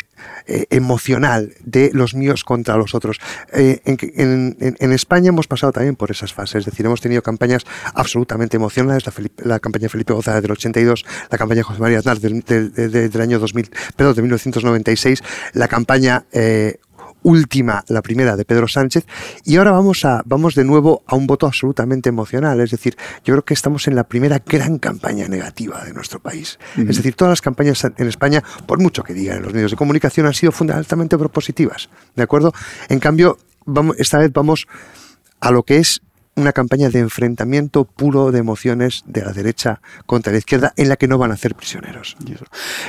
eh, 0.45 0.65
emocional 0.69 1.53
de 1.63 1.89
los 1.93 2.13
míos 2.13 2.43
contra 2.43 2.75
los 2.77 2.93
otros. 2.93 3.19
Eh, 3.53 3.81
en, 3.85 4.91
España 4.91 5.29
hemos 5.29 5.47
pasado 5.47 5.71
también 5.71 5.95
por 5.95 6.11
esas 6.11 6.33
fases, 6.33 6.55
es 6.59 6.65
decir, 6.65 6.85
hemos 6.85 7.01
tenido 7.01 7.21
campañas 7.23 7.63
absolutamente 7.93 8.57
emocionales, 8.57 9.05
la, 9.05 9.11
Felipe- 9.11 9.43
la 9.45 9.59
campaña 9.59 9.89
Felipe 9.89 10.13
González 10.13 10.41
del 10.41 10.51
82, 10.51 11.05
la 11.29 11.37
campaña 11.37 11.63
José 11.63 11.79
María 11.81 11.99
Aznar 11.99 12.19
del, 12.19 12.41
del- 12.41 12.71
del- 12.73 13.09
del 13.09 13.21
año 13.21 13.39
2000, 13.39 13.71
perdón, 13.95 14.15
de 14.15 14.21
1996, 14.21 15.23
la 15.53 15.67
campaña 15.67 16.25
eh, 16.31 16.77
última, 17.23 17.83
la 17.87 18.01
primera 18.01 18.35
de 18.35 18.45
Pedro 18.45 18.67
Sánchez, 18.67 19.05
y 19.45 19.57
ahora 19.57 19.71
vamos 19.71 20.05
a 20.05 20.21
vamos 20.25 20.55
de 20.55 20.63
nuevo 20.63 21.03
a 21.05 21.15
un 21.15 21.27
voto 21.27 21.45
absolutamente 21.45 22.09
emocional, 22.09 22.59
es 22.61 22.71
decir, 22.71 22.97
yo 23.23 23.33
creo 23.33 23.45
que 23.45 23.53
estamos 23.53 23.87
en 23.87 23.95
la 23.95 24.03
primera 24.03 24.41
gran 24.45 24.79
campaña 24.79 25.27
negativa 25.27 25.83
de 25.83 25.93
nuestro 25.93 26.19
país. 26.19 26.59
Es 26.77 26.97
decir, 26.97 27.15
todas 27.15 27.31
las 27.31 27.41
campañas 27.41 27.83
en 27.83 28.07
España, 28.07 28.43
por 28.65 28.79
mucho 28.79 29.03
que 29.03 29.13
digan 29.13 29.37
en 29.37 29.43
los 29.43 29.53
medios 29.53 29.71
de 29.71 29.77
comunicación, 29.77 30.25
han 30.25 30.33
sido 30.33 30.51
fundamentalmente 30.51 31.17
propositivas, 31.17 31.89
¿de 32.15 32.23
acuerdo? 32.23 32.53
En 32.89 32.99
cambio, 32.99 33.37
vamos, 33.65 33.95
esta 33.99 34.17
vez 34.17 34.31
vamos 34.33 34.67
a 35.39 35.51
lo 35.51 35.63
que 35.63 35.77
es 35.77 36.01
una 36.35 36.53
campaña 36.53 36.89
de 36.89 36.99
enfrentamiento 36.99 37.85
puro 37.85 38.31
de 38.31 38.39
emociones 38.39 39.03
de 39.05 39.21
la 39.21 39.33
derecha 39.33 39.81
contra 40.05 40.31
la 40.31 40.39
izquierda 40.39 40.73
en 40.77 40.89
la 40.89 40.95
que 40.95 41.07
no 41.07 41.17
van 41.17 41.31
a 41.31 41.33
hacer 41.33 41.55
prisioneros. 41.55 42.15
Y 42.25 42.33
eso, 42.33 42.45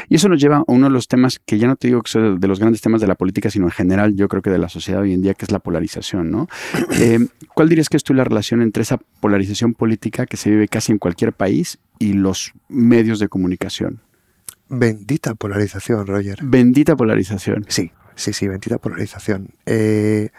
y 0.08 0.14
eso 0.14 0.28
nos 0.28 0.40
lleva 0.40 0.58
a 0.58 0.64
uno 0.68 0.87
de 0.87 0.92
los 0.92 1.08
temas 1.08 1.40
que 1.44 1.58
ya 1.58 1.66
no 1.66 1.76
te 1.76 1.88
digo 1.88 2.02
que 2.02 2.11
son 2.11 2.38
de 2.38 2.49
los 2.49 2.61
grandes 2.61 2.80
temas 2.80 3.00
de 3.00 3.08
la 3.08 3.14
política, 3.14 3.50
sino 3.50 3.66
en 3.66 3.72
general, 3.72 4.14
yo 4.14 4.28
creo 4.28 4.42
que 4.42 4.50
de 4.50 4.58
la 4.58 4.68
sociedad 4.68 5.02
hoy 5.02 5.12
en 5.12 5.22
día, 5.22 5.34
que 5.34 5.44
es 5.44 5.50
la 5.50 5.58
polarización, 5.58 6.30
¿no? 6.30 6.49
Eh, 7.02 7.18
¿Cuál 7.54 7.68
dirías 7.68 7.88
que 7.88 7.96
es 7.96 8.04
tú 8.04 8.14
la 8.14 8.22
relación 8.22 8.62
entre 8.62 8.82
esa 8.82 8.99
polarización 9.20 9.75
política 9.75 10.26
que 10.26 10.37
se 10.37 10.50
vive 10.50 10.68
casi 10.68 10.92
en 10.92 10.99
cualquier 10.99 11.32
país 11.32 11.78
y 11.99 12.12
los 12.12 12.52
medios 12.68 13.18
de 13.18 13.28
comunicación? 13.28 14.00
Bendita 14.68 15.34
polarización, 15.34 16.06
Roger. 16.06 16.38
Bendita 16.42 16.94
polarización. 16.94 17.64
Sí, 17.68 17.90
sí, 18.14 18.32
sí, 18.32 18.46
bendita 18.46 18.78
polarización. 18.78 19.49
Eh, 19.66 20.30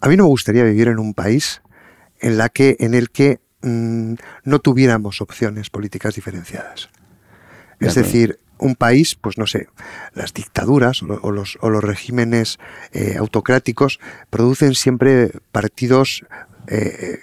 a 0.00 0.08
mí 0.08 0.16
no 0.16 0.24
me 0.24 0.30
gustaría 0.30 0.64
vivir 0.64 0.88
en 0.88 0.98
un 0.98 1.12
país 1.12 1.60
en, 2.20 2.38
la 2.38 2.48
que, 2.48 2.76
en 2.80 2.94
el 2.94 3.10
que 3.10 3.40
mm, 3.62 4.14
no 4.44 4.58
tuviéramos 4.60 5.20
opciones 5.20 5.70
políticas 5.70 6.14
diferenciadas. 6.14 6.88
De 7.78 7.86
Es 7.86 7.92
acuerdo. 7.92 8.06
decir, 8.12 8.38
un 8.58 8.74
país, 8.74 9.14
pues 9.14 9.38
no 9.38 9.46
sé, 9.46 9.68
las 10.12 10.34
dictaduras 10.34 11.02
o, 11.02 11.06
lo- 11.06 11.20
o 11.22 11.30
los, 11.32 11.56
o 11.62 11.70
los 11.70 11.82
regímenes 11.82 12.58
eh, 12.92 13.16
autocráticos 13.18 14.00
producen 14.28 14.74
siempre 14.74 15.32
partidos 15.50 16.24
eh, 16.66 17.20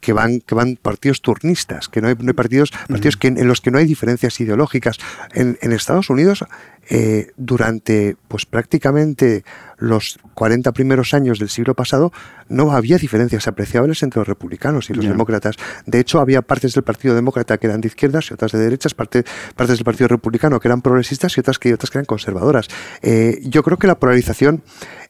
que 0.00 0.12
van, 0.12 0.40
que 0.40 0.54
van 0.54 0.76
partidos 0.80 1.20
turnistas, 1.22 1.88
que 1.88 2.00
no 2.00 2.08
hay, 2.08 2.14
no 2.18 2.28
hay 2.28 2.34
partidos, 2.34 2.70
partidos 2.88 3.16
que, 3.16 3.28
en 3.28 3.48
los 3.48 3.60
que 3.60 3.70
no 3.70 3.78
hay 3.78 3.86
diferencias 3.86 4.38
ideológicas. 4.40 4.98
En, 5.34 5.58
en 5.62 5.72
Estados 5.72 6.10
Unidos, 6.10 6.44
eh, 6.88 7.32
durante 7.36 8.16
pues 8.28 8.46
prácticamente 8.46 9.42
los 9.78 10.18
40 10.34 10.70
primeros 10.72 11.12
años 11.14 11.38
del 11.40 11.48
siglo 11.48 11.74
pasado, 11.74 12.12
no 12.48 12.70
había 12.72 12.98
diferencias 12.98 13.48
apreciables 13.48 14.02
entre 14.04 14.20
los 14.20 14.28
republicanos 14.28 14.90
y 14.90 14.94
los 14.94 15.04
demócratas. 15.12 15.56
De 15.86 15.98
hecho, 15.98 16.20
había 16.20 16.42
partes 16.42 16.74
del 16.74 16.84
Partido 16.84 17.14
Demócrata 17.14 17.58
que 17.58 17.66
eran 17.66 17.80
de 17.80 17.88
izquierdas 17.88 18.30
y 18.30 18.34
otras 18.34 18.52
de 18.52 18.58
derechas, 18.58 18.94
parte- 18.94 19.24
partes 19.56 19.78
del 19.78 19.84
Partido 19.84 20.08
Republicano 20.08 20.60
que 20.60 20.68
eran 20.68 20.82
progresistas 20.82 21.36
y 21.36 21.40
otras 21.40 21.58
que, 21.58 21.74
otras 21.74 21.90
que 21.90 21.98
eran 21.98 22.06
conservadoras. 22.06 22.68
Eh, 23.02 23.40
yo 23.42 23.62
creo 23.64 23.78
que 23.78 23.86
la 23.88 23.98
polarización, 23.98 24.62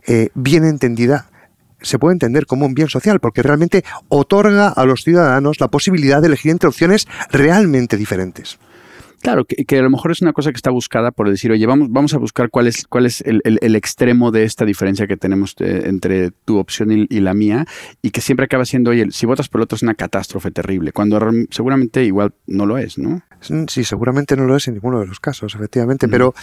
eh, 0.07 0.31
bien 0.35 0.65
entendida, 0.65 1.27
se 1.87 1.99
puede 1.99 2.13
entender 2.15 2.47
como 2.47 2.67
un 2.67 2.75
bien 2.75 2.89
social, 2.89 3.21
porque 3.21 3.43
realmente 3.43 3.85
otorga 4.09 4.69
a 4.69 4.85
los 4.85 5.03
ciudadanos 5.03 5.61
la 5.61 5.69
posibilidad 5.69 6.21
de 6.21 6.29
elegir 6.29 6.51
entre 6.53 6.69
opciones 6.69 7.07
realmente 7.31 7.97
diferentes. 7.97 8.59
Claro, 9.23 9.47
que, 9.47 9.65
que 9.65 9.79
a 9.79 9.83
lo 9.83 9.89
mejor 9.91 10.13
es 10.13 10.21
una 10.21 10.35
cosa 10.35 10.51
que 10.53 10.57
está 10.57 10.71
buscada 10.71 11.11
por 11.11 11.29
decir, 11.29 11.51
oye, 11.51 11.67
vamos, 11.67 11.89
vamos 11.91 12.13
a 12.15 12.19
buscar 12.19 12.51
cuál 12.51 12.67
es, 12.69 12.87
cuál 12.87 13.07
es 13.07 13.23
el, 13.23 13.41
el- 13.45 13.59
el 13.63 13.75
extremo 13.75 14.31
de 14.31 14.45
esta 14.45 14.65
diferencia 14.67 15.07
que 15.07 15.17
tenemos 15.17 15.55
eh, 15.59 15.85
entre 15.87 16.31
tu 16.45 16.59
opción 16.59 16.93
y, 16.93 17.07
y 17.09 17.21
la 17.21 17.33
mía, 17.33 17.67
y 18.03 18.11
que 18.11 18.21
siempre 18.21 18.45
acaba 18.45 18.67
siendo, 18.67 18.91
oye, 18.91 19.07
si 19.11 19.25
votas 19.27 19.49
por 19.49 19.61
el 19.61 19.65
otro 19.65 19.77
es 19.77 19.83
una 19.83 19.95
catástrofe 19.95 20.51
terrible, 20.51 20.93
cuando 20.93 21.19
seguramente 21.51 22.05
igual 22.05 22.35
no 22.47 22.67
lo 22.67 22.77
es, 22.79 22.99
¿no? 22.99 23.23
Sí, 23.69 23.85
seguramente 23.85 24.37
no 24.37 24.45
lo 24.45 24.55
es 24.55 24.69
en 24.69 24.75
ninguno 24.75 25.01
de 25.01 25.07
los 25.07 25.19
casos, 25.19 25.55
efectivamente, 25.55 26.09
pero 26.09 26.35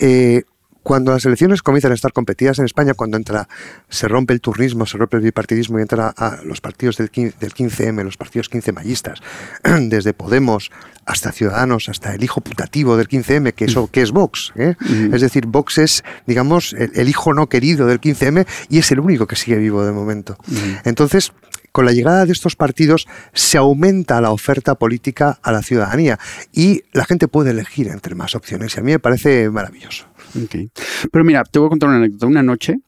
eh, 0.00 0.42
cuando 0.82 1.12
las 1.12 1.24
elecciones 1.24 1.62
comienzan 1.62 1.92
a 1.92 1.94
estar 1.94 2.12
competidas 2.12 2.58
en 2.58 2.64
España, 2.64 2.94
cuando 2.94 3.16
entra, 3.16 3.48
se 3.88 4.08
rompe 4.08 4.34
el 4.34 4.40
turnismo, 4.40 4.86
se 4.86 4.98
rompe 4.98 5.16
el 5.16 5.22
bipartidismo 5.22 5.78
y 5.78 5.82
entran 5.82 6.12
a, 6.16 6.26
a 6.26 6.42
los 6.42 6.60
partidos 6.60 6.96
del, 6.96 7.10
15 7.10 7.36
del 7.38 7.54
15M, 7.54 8.04
los 8.04 8.16
partidos 8.16 8.48
15 8.48 8.72
mayistas, 8.72 9.20
desde 9.62 10.12
Podemos 10.12 10.70
hasta 11.04 11.32
Ciudadanos, 11.32 11.88
hasta 11.88 12.14
el 12.14 12.22
hijo 12.22 12.40
putativo 12.40 12.96
del 12.96 13.08
15M, 13.08 13.54
que, 13.54 13.64
eso, 13.64 13.88
que 13.90 14.02
es 14.02 14.12
Vox. 14.12 14.52
¿eh? 14.56 14.76
Es 15.12 15.20
decir, 15.20 15.46
Vox 15.46 15.78
es, 15.78 16.04
digamos, 16.26 16.74
el, 16.74 16.92
el 16.94 17.08
hijo 17.08 17.34
no 17.34 17.48
querido 17.48 17.86
del 17.86 18.00
15M 18.00 18.46
y 18.68 18.78
es 18.78 18.90
el 18.92 19.00
único 19.00 19.26
que 19.26 19.36
sigue 19.36 19.56
vivo 19.56 19.84
de 19.84 19.92
momento. 19.92 20.36
Entonces, 20.84 21.32
con 21.72 21.86
la 21.86 21.92
llegada 21.92 22.26
de 22.26 22.32
estos 22.32 22.54
partidos 22.54 23.08
se 23.32 23.58
aumenta 23.58 24.20
la 24.20 24.30
oferta 24.30 24.74
política 24.74 25.38
a 25.42 25.52
la 25.52 25.62
ciudadanía 25.62 26.18
y 26.52 26.82
la 26.92 27.04
gente 27.04 27.28
puede 27.28 27.50
elegir 27.50 27.88
entre 27.88 28.14
más 28.14 28.34
opciones 28.34 28.76
y 28.76 28.80
a 28.80 28.82
mí 28.82 28.92
me 28.92 28.98
parece 28.98 29.50
maravilloso. 29.50 30.06
Ok. 30.42 30.70
Pero 31.10 31.24
mira, 31.24 31.42
te 31.44 31.58
voy 31.58 31.66
a 31.66 31.70
contar 31.70 31.88
una 31.88 31.98
anécdota. 31.98 32.26
Una 32.26 32.42
noche 32.42 32.78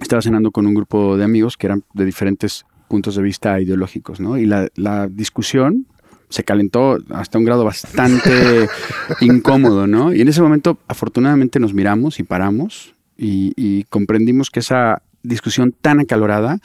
estaba 0.00 0.22
cenando 0.22 0.50
con 0.50 0.66
un 0.66 0.74
grupo 0.74 1.16
de 1.16 1.24
amigos 1.24 1.56
que 1.56 1.66
eran 1.66 1.84
de 1.92 2.04
diferentes 2.04 2.64
puntos 2.88 3.14
de 3.14 3.22
vista 3.22 3.60
ideológicos, 3.60 4.20
¿no? 4.20 4.38
Y 4.38 4.46
la, 4.46 4.68
la 4.74 5.08
discusión 5.08 5.86
se 6.30 6.44
calentó 6.44 6.98
hasta 7.10 7.38
un 7.38 7.44
grado 7.44 7.64
bastante 7.64 8.68
incómodo, 9.20 9.86
¿no? 9.86 10.12
Y 10.12 10.20
en 10.22 10.28
ese 10.28 10.42
momento, 10.42 10.78
afortunadamente, 10.88 11.60
nos 11.60 11.74
miramos 11.74 12.20
y 12.20 12.22
paramos 12.22 12.94
y, 13.16 13.52
y 13.56 13.84
comprendimos 13.84 14.50
que 14.50 14.60
esa 14.60 15.02
discusión 15.22 15.74
tan 15.78 16.00
acalorada 16.00 16.58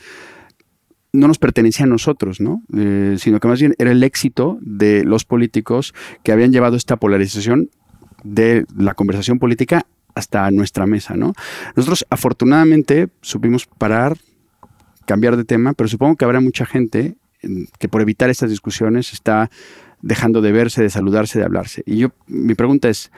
no 1.13 1.27
nos 1.27 1.37
pertenecía 1.37 1.85
a 1.85 1.89
nosotros, 1.89 2.41
¿no? 2.41 2.63
Eh, 2.75 3.15
sino 3.19 3.39
que 3.39 3.47
más 3.47 3.59
bien 3.59 3.75
era 3.77 3.91
el 3.91 4.03
éxito 4.03 4.57
de 4.61 5.05
los 5.05 5.25
políticos 5.25 5.93
que 6.23 6.31
habían 6.31 6.51
llevado 6.51 6.75
esta 6.75 6.97
polarización 6.97 7.69
de 8.23 8.65
la 8.75 8.95
conversación 8.95 9.37
política 9.37 9.85
hasta 10.15 10.49
nuestra 10.51 10.87
mesa, 10.87 11.15
¿no? 11.15 11.33
Nosotros 11.75 12.05
afortunadamente 12.09 13.09
supimos 13.21 13.67
parar, 13.67 14.17
cambiar 15.05 15.37
de 15.37 15.45
tema, 15.45 15.73
pero 15.73 15.87
supongo 15.87 16.15
que 16.15 16.25
habrá 16.25 16.39
mucha 16.39 16.65
gente 16.65 17.15
que 17.77 17.89
por 17.89 18.01
evitar 18.01 18.29
estas 18.29 18.49
discusiones 18.49 19.13
está 19.13 19.51
dejando 20.01 20.41
de 20.41 20.51
verse, 20.51 20.81
de 20.81 20.89
saludarse, 20.89 21.39
de 21.39 21.45
hablarse. 21.45 21.83
Y 21.85 21.97
yo, 21.97 22.09
mi 22.27 22.55
pregunta 22.55 22.89
es, 22.89 23.11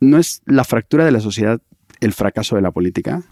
¿no 0.00 0.18
es 0.18 0.42
la 0.44 0.64
fractura 0.64 1.04
de 1.04 1.12
la 1.12 1.20
sociedad 1.20 1.60
el 2.00 2.12
fracaso 2.12 2.56
de 2.56 2.62
la 2.62 2.72
política? 2.72 3.22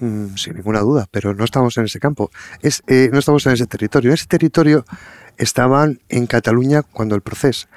Mm, 0.00 0.36
sin 0.36 0.54
ninguna 0.54 0.80
duda, 0.80 1.08
pero 1.10 1.34
no 1.34 1.44
estamos 1.44 1.76
en 1.78 1.84
ese 1.84 1.98
campo. 1.98 2.30
Es, 2.62 2.82
eh, 2.86 3.10
no 3.12 3.18
estamos 3.18 3.46
en 3.46 3.52
ese 3.52 3.66
territorio. 3.66 4.10
En 4.10 4.14
ese 4.14 4.26
territorio 4.26 4.84
estaban 5.36 6.00
en 6.08 6.26
Cataluña 6.26 6.82
cuando 6.82 7.14
el 7.14 7.22
proceso, 7.22 7.68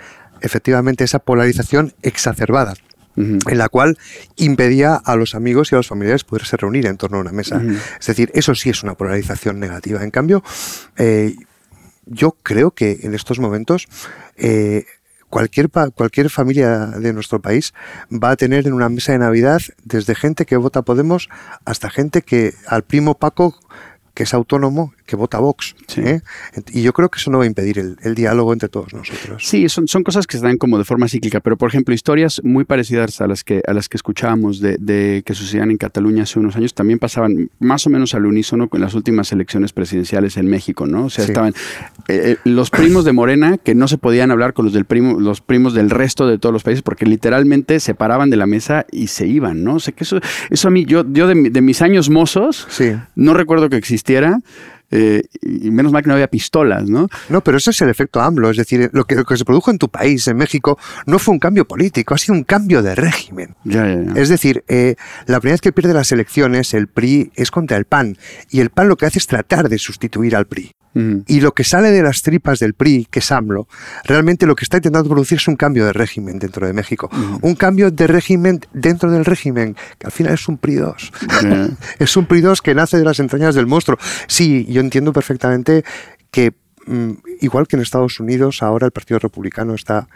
efectivamente, 0.42 1.04
esa 1.04 1.20
polarización 1.20 1.94
exacerbada, 2.02 2.74
en 3.18 3.58
la 3.58 3.70
cual 3.70 3.98
impedía 4.38 4.96
a 4.96 5.16
los 5.16 5.36
amigos 5.36 5.72
y 5.72 5.76
a 5.76 5.78
los 5.78 5.88
familiares 5.88 6.24
poderse 6.24 6.58
reunir 6.58 6.88
en 6.88 6.98
torno 6.98 7.18
a 7.18 7.22
una 7.22 7.32
mesa. 7.32 7.62
Es 8.00 8.08
decir, 8.08 8.32
eso 8.34 8.56
sí 8.56 8.70
es 8.70 8.84
una 8.84 8.96
polarización 8.96 9.60
negativa. 9.60 10.04
En 10.04 10.12
cambio, 10.12 10.44
eh, 10.98 11.36
yo 12.06 12.36
creo 12.42 12.72
que 12.72 13.00
en 13.04 13.14
estos 13.14 13.40
momentos 13.40 13.88
eh, 14.38 14.86
cualquier, 15.32 15.70
cualquier 15.96 16.30
familia 16.30 16.86
de 16.86 17.14
nuestro 17.14 17.42
país 17.42 17.74
va 18.12 18.30
a 18.30 18.36
tener 18.36 18.68
en 18.68 18.74
una 18.74 18.90
mesa 18.90 19.14
de 19.14 19.18
Navidad 19.18 19.62
desde 19.84 20.14
gente 20.14 20.46
que 20.46 20.58
vota 20.58 20.84
Podemos 20.84 21.30
hasta 21.66 21.90
gente 21.90 22.22
que 22.22 22.54
al 22.68 22.84
primo 22.84 23.16
Paco 23.16 23.58
que 24.14 24.24
es 24.24 24.34
autónomo, 24.34 24.94
que 25.12 25.18
vota 25.18 25.40
Vox. 25.40 25.76
Sí. 25.88 26.00
¿eh? 26.02 26.22
Y 26.72 26.82
yo 26.84 26.94
creo 26.94 27.10
que 27.10 27.20
eso 27.20 27.30
no 27.32 27.38
va 27.40 27.44
a 27.44 27.48
impedir 27.48 27.78
el, 27.80 27.98
el 28.02 28.16
diálogo 28.16 28.54
entre 28.54 28.70
todos 28.70 28.94
nosotros. 28.94 29.44
Sí, 29.46 29.68
son, 29.68 29.90
son 29.90 30.04
cosas 30.04 30.26
que 30.26 30.38
se 30.38 30.44
dan 30.44 30.56
como 30.58 30.78
de 30.78 30.86
forma 30.86 31.10
cíclica, 31.10 31.42
pero 31.42 31.58
por 31.58 31.68
ejemplo, 31.68 31.94
historias 31.94 32.40
muy 32.46 32.64
parecidas 32.64 33.20
a 33.20 33.28
las 33.28 33.44
que, 33.44 33.62
a 33.68 33.74
las 33.74 33.90
que 33.90 33.98
escuchábamos 33.98 34.62
de, 34.62 34.78
de 34.80 35.22
que 35.26 35.34
sucedían 35.36 35.70
en 35.70 35.76
Cataluña 35.78 36.24
hace 36.24 36.40
unos 36.40 36.56
años 36.56 36.74
también 36.74 36.98
pasaban 36.98 37.50
más 37.60 37.86
o 37.86 37.90
menos 37.90 38.14
al 38.16 38.26
unísono 38.26 38.70
con 38.70 38.80
las 38.80 38.94
últimas 38.94 39.32
elecciones 39.34 39.74
presidenciales 39.74 40.38
en 40.38 40.48
México, 40.48 40.88
¿no? 40.88 41.06
O 41.06 41.10
sea, 41.10 41.26
Sí. 41.26 41.32
estaban 41.32 41.54
eh, 42.08 42.22
eh, 42.24 42.38
los 42.46 42.70
primos 42.70 43.04
de 43.04 43.12
Morena 43.12 43.58
que 43.58 43.76
no 43.76 43.90
se 43.90 43.98
podían 43.98 44.32
hablar 44.32 44.54
con 44.54 44.64
los 44.64 44.74
del 44.74 44.86
primo, 44.86 45.20
los 45.20 45.42
primos 45.42 45.74
del 45.74 45.90
resto 45.90 46.26
de 46.26 46.38
todos 46.38 46.54
los 46.54 46.64
países 46.64 46.82
porque 46.84 47.06
literalmente 47.06 47.80
se 47.82 47.94
paraban 47.96 48.30
de 48.30 48.38
la 48.38 48.46
mesa 48.48 48.86
y 48.92 49.08
se 49.08 49.28
iban, 49.28 49.64
¿no? 49.66 49.76
O 49.76 49.80
sea, 49.82 49.94
que 49.94 50.06
eso, 50.06 50.20
eso 50.50 50.68
a 50.70 50.72
mí, 50.72 50.86
yo, 50.86 51.04
yo 51.12 51.28
de, 51.28 51.50
de 51.50 51.62
mis 51.62 51.82
años 51.82 52.10
mozos, 52.10 52.66
Sí. 52.70 52.94
no 53.16 53.34
recuerdo 53.34 53.68
que 53.70 53.76
existiera. 53.76 54.40
Eh, 54.92 55.24
y 55.42 55.72
menos 55.72 55.92
mal 55.92 56.04
que 56.04 56.10
no 56.10 56.14
había 56.14 56.28
pistolas, 56.28 56.90
¿no? 56.90 57.08
No, 57.30 57.42
pero 57.42 57.58
ese 57.58 57.72
es 57.72 57.82
el 57.82 57.90
efecto 57.90 58.22
AMLO. 58.22 58.50
Es 58.50 58.58
decir, 58.58 58.90
lo 58.94 59.06
que, 59.06 59.16
lo 59.16 59.26
que 59.26 59.38
se 59.38 59.46
produjo 59.46 59.72
en 59.72 59.78
tu 59.78 59.90
país, 59.90 60.28
en 60.28 60.38
México, 60.38 60.78
no 61.06 61.18
fue 61.18 61.34
un 61.34 61.40
cambio 61.40 61.66
político, 61.66 62.14
ha 62.14 62.18
sido 62.18 62.36
un 62.36 62.44
cambio 62.44 62.82
de 62.82 62.96
régimen. 62.96 63.56
Ya, 63.64 63.88
ya, 63.88 64.02
ya. 64.04 64.22
Es 64.22 64.30
decir, 64.30 64.64
eh, 64.68 64.96
la 65.26 65.40
primera 65.40 65.54
vez 65.54 65.62
que 65.62 65.72
pierde 65.72 65.94
las 65.94 66.12
elecciones, 66.12 66.74
el 66.74 66.88
PRI 66.88 67.32
es 67.36 67.52
contra 67.52 67.78
el 67.78 67.86
PAN. 67.86 68.18
Y 68.50 68.60
el 68.60 68.70
PAN 68.70 68.90
lo 68.90 68.98
que 68.98 69.06
hace 69.06 69.20
es 69.20 69.28
tratar 69.28 69.70
de 69.70 69.78
sustituir 69.78 70.36
al 70.36 70.46
PRI. 70.46 70.72
Y 70.94 71.40
lo 71.40 71.54
que 71.54 71.64
sale 71.64 71.90
de 71.92 72.04
las 72.04 72.22
tripas 72.22 72.60
del 72.60 72.74
PRI, 72.74 73.08
que 73.10 73.20
es 73.20 73.32
AMLO, 73.32 73.68
realmente 74.04 74.46
lo 74.46 74.56
que 74.56 74.66
está 74.66 74.78
intentando 74.78 75.10
producir 75.10 75.38
es 75.38 75.48
un 75.48 75.56
cambio 75.56 75.86
de 75.86 75.94
régimen 75.94 76.38
dentro 76.38 76.68
de 76.68 76.74
México. 76.74 77.10
Un 77.42 77.56
cambio 77.56 77.92
de 77.92 78.08
régimen 78.08 78.60
dentro 78.74 79.10
del 79.10 79.24
régimen, 79.24 79.76
que 79.98 80.08
al 80.08 80.12
final 80.12 80.34
es 80.34 80.48
un 80.50 80.58
PRI 80.58 80.76
2. 80.76 81.12
Ya. 81.44 81.70
es 82.00 82.18
un 82.18 82.26
PRI 82.26 82.42
2 82.42 82.62
que 82.62 82.76
nace 82.76 82.98
de 82.98 83.06
las 83.06 83.20
entrañas 83.20 83.56
del 83.56 83.68
monstruo. 83.68 83.98
Sí, 84.28 84.66
yo 84.70 84.82
entiendo 84.82 85.14
perfectamente 85.14 85.84
que, 86.30 86.54
mm, 86.86 87.12
igual 87.40 87.68
que 87.68 87.78
en 87.78 87.82
Estados 87.84 88.20
Unidos, 88.20 88.62
ahora 88.62 88.86
el 88.88 88.92
Partido 88.92 89.20
Republicano 89.20 89.74
está, 89.76 90.08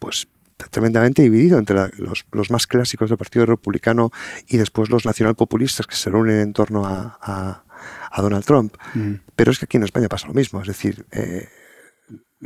pues, 0.00 0.26
tremendamente 0.70 1.20
dividido 1.22 1.58
entre 1.58 1.76
la- 1.76 1.90
los, 1.98 2.26
los 2.32 2.50
más 2.50 2.66
clásicos 2.68 3.08
del 3.10 3.18
Partido 3.18 3.44
Republicano 3.44 4.10
y 4.46 4.56
después 4.56 4.88
los 4.88 5.04
nacionalpopulistas 5.04 5.86
que 5.86 5.96
se 5.96 6.10
reúnen 6.10 6.38
en 6.40 6.52
torno 6.52 6.86
a, 6.86 7.18
a- 7.20 7.63
a 8.10 8.22
Donald 8.22 8.44
Trump. 8.44 8.74
Mm. 8.94 9.14
Pero 9.36 9.50
es 9.52 9.58
que 9.58 9.64
aquí 9.66 9.76
en 9.76 9.84
España 9.84 10.08
pasa 10.08 10.26
lo 10.28 10.34
mismo, 10.34 10.60
es 10.60 10.68
decir, 10.68 11.04
eh, 11.12 11.48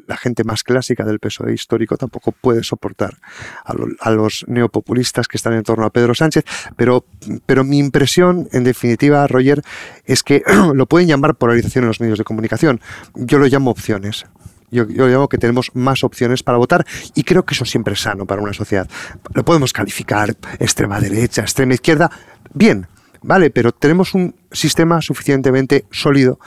la 0.07 0.17
gente 0.17 0.45
más 0.45 0.63
clásica 0.63 1.05
del 1.05 1.19
PSOE 1.19 1.53
histórico 1.53 1.97
tampoco 1.97 2.31
puede 2.31 2.63
soportar 2.63 3.17
a, 3.65 3.75
lo- 3.75 3.89
a 4.01 4.11
los 4.11 4.45
neopopulistas 4.47 5.27
que 5.27 5.37
están 5.37 5.55
en 5.55 5.65
torno 5.65 5.85
a 5.87 5.91
Pedro 5.91 6.15
Sánchez, 6.15 6.45
pero, 6.77 7.05
pero 7.47 7.65
mi 7.65 7.79
impresión, 7.79 8.49
en 8.53 8.63
definitiva, 8.63 9.27
Roger, 9.27 9.63
es 10.05 10.23
que 10.23 10.43
lo 10.75 10.87
pueden 10.87 11.09
llamar 11.09 11.35
polarización 11.35 11.85
en 11.85 11.89
los 11.89 12.01
medios 12.01 12.19
de 12.19 12.25
comunicación. 12.25 12.81
Yo 13.15 13.39
lo 13.39 13.47
llamo 13.47 13.71
opciones. 13.73 14.27
Yo, 14.71 14.87
yo 14.87 15.09
llamo 15.09 15.29
que 15.29 15.39
tenemos 15.39 15.71
más 15.75 16.05
opciones 16.05 16.43
para 16.43 16.59
votar 16.59 16.87
y 17.15 17.25
creo 17.25 17.45
que 17.45 17.55
eso 17.55 17.65
siempre 17.65 17.95
es 17.95 18.01
sano 18.03 18.27
para 18.27 18.43
una 18.43 18.53
sociedad. 18.53 18.87
Lo 19.35 19.43
podemos 19.45 19.73
calificar 19.73 20.37
extrema 20.61 21.01
derecha, 21.01 21.41
extrema 21.41 21.73
izquierda, 21.75 22.11
bien, 22.53 22.87
vale, 23.23 23.51
pero 23.51 23.73
tenemos 23.73 24.15
un 24.15 24.35
sistema 24.53 25.01
suficientemente 25.03 25.85
sólido 25.91 26.39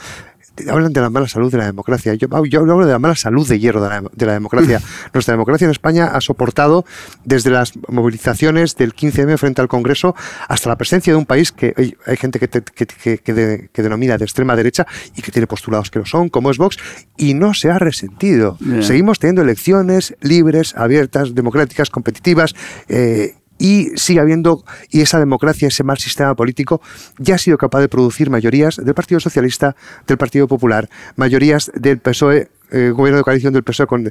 hablan 0.69 0.91
de 0.91 0.99
la 1.01 1.09
mala 1.09 1.27
salud 1.29 1.49
de 1.49 1.57
la 1.57 1.65
democracia. 1.65 2.13
Yo, 2.13 2.27
yo 2.45 2.59
hablo 2.59 2.85
de 2.85 2.91
la 2.91 2.99
mala 2.99 3.15
salud 3.15 3.47
de 3.47 3.57
hierro 3.57 3.81
de 3.81 3.89
la, 3.89 4.03
de 4.13 4.25
la 4.25 4.33
democracia. 4.33 4.81
Nuestra 5.13 5.33
democracia 5.33 5.65
en 5.65 5.71
España 5.71 6.07
ha 6.07 6.19
soportado 6.19 6.85
desde 7.23 7.49
las 7.49 7.71
movilizaciones 7.87 8.75
del 8.75 8.93
15M 8.93 9.37
frente 9.37 9.61
al 9.61 9.69
Congreso 9.69 10.13
hasta 10.49 10.67
la 10.69 10.75
presencia 10.75 11.13
de 11.13 11.17
un 11.17 11.25
país 11.25 11.51
que 11.53 11.73
hay, 11.77 11.95
hay 12.05 12.17
gente 12.17 12.37
que, 12.37 12.49
te- 12.49 12.61
que, 12.63 12.85
que- 12.85 13.17
que 13.19 13.33
de- 13.33 13.69
que 13.71 13.81
denomina 13.81 14.17
de 14.17 14.25
extrema 14.25 14.55
derecha 14.57 14.85
y 15.15 15.21
que 15.21 15.31
tiene 15.31 15.47
postulados 15.47 15.89
que 15.89 15.99
lo 15.99 16.05
son, 16.05 16.27
como 16.29 16.51
es 16.51 16.57
Vox, 16.57 16.77
y 17.17 17.33
no 17.33 17.53
se 17.53 17.71
ha 17.71 17.79
resentido. 17.79 18.57
Seguimos 18.81 19.19
teniendo 19.19 19.41
elecciones 19.43 20.15
libres, 20.19 20.75
abiertas, 20.75 21.33
democráticas, 21.33 21.89
competitivas. 21.89 22.53
eh, 22.89 23.35
y 23.61 23.91
sigue 23.95 24.19
habiendo, 24.19 24.63
y 24.89 25.01
esa 25.01 25.19
democracia, 25.19 25.67
ese 25.67 25.83
mal 25.83 25.97
sistema 25.99 26.33
político, 26.35 26.81
ya 27.19 27.35
ha 27.35 27.37
sido 27.37 27.57
capaz 27.57 27.79
de 27.81 27.87
producir 27.89 28.29
mayorías 28.31 28.77
del 28.77 28.95
Partido 28.95 29.19
Socialista, 29.19 29.75
del 30.07 30.17
Partido 30.17 30.47
Popular, 30.47 30.89
mayorías 31.15 31.71
del 31.75 31.99
PSOE, 31.99 32.49
eh, 32.71 32.89
gobierno 32.95 33.17
de 33.17 33.23
coalición 33.23 33.53
del 33.53 33.63
PSOE 33.63 33.85
con, 33.85 34.09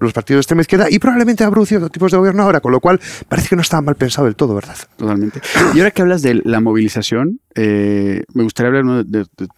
los 0.00 0.12
partidos 0.12 0.38
de 0.38 0.40
extrema 0.40 0.60
izquierda, 0.62 0.86
y 0.90 0.98
probablemente 0.98 1.44
ha 1.44 1.50
producido 1.50 1.78
otros 1.78 1.92
tipos 1.92 2.10
de 2.12 2.18
gobierno 2.18 2.42
ahora, 2.42 2.60
con 2.60 2.72
lo 2.72 2.80
cual 2.80 3.00
parece 3.28 3.48
que 3.48 3.56
no 3.56 3.62
estaba 3.62 3.80
mal 3.82 3.94
pensado 3.94 4.26
del 4.26 4.36
todo, 4.36 4.54
¿verdad? 4.54 4.76
Totalmente. 4.96 5.40
Y 5.74 5.78
ahora 5.78 5.92
que 5.92 6.02
hablas 6.02 6.20
de 6.20 6.40
la 6.44 6.60
movilización, 6.60 7.40
eh, 7.54 8.22
me 8.34 8.42
gustaría 8.42 8.68
hablar 8.68 9.06
de, 9.06 9.18
de- 9.20 9.26
de 9.38 9.48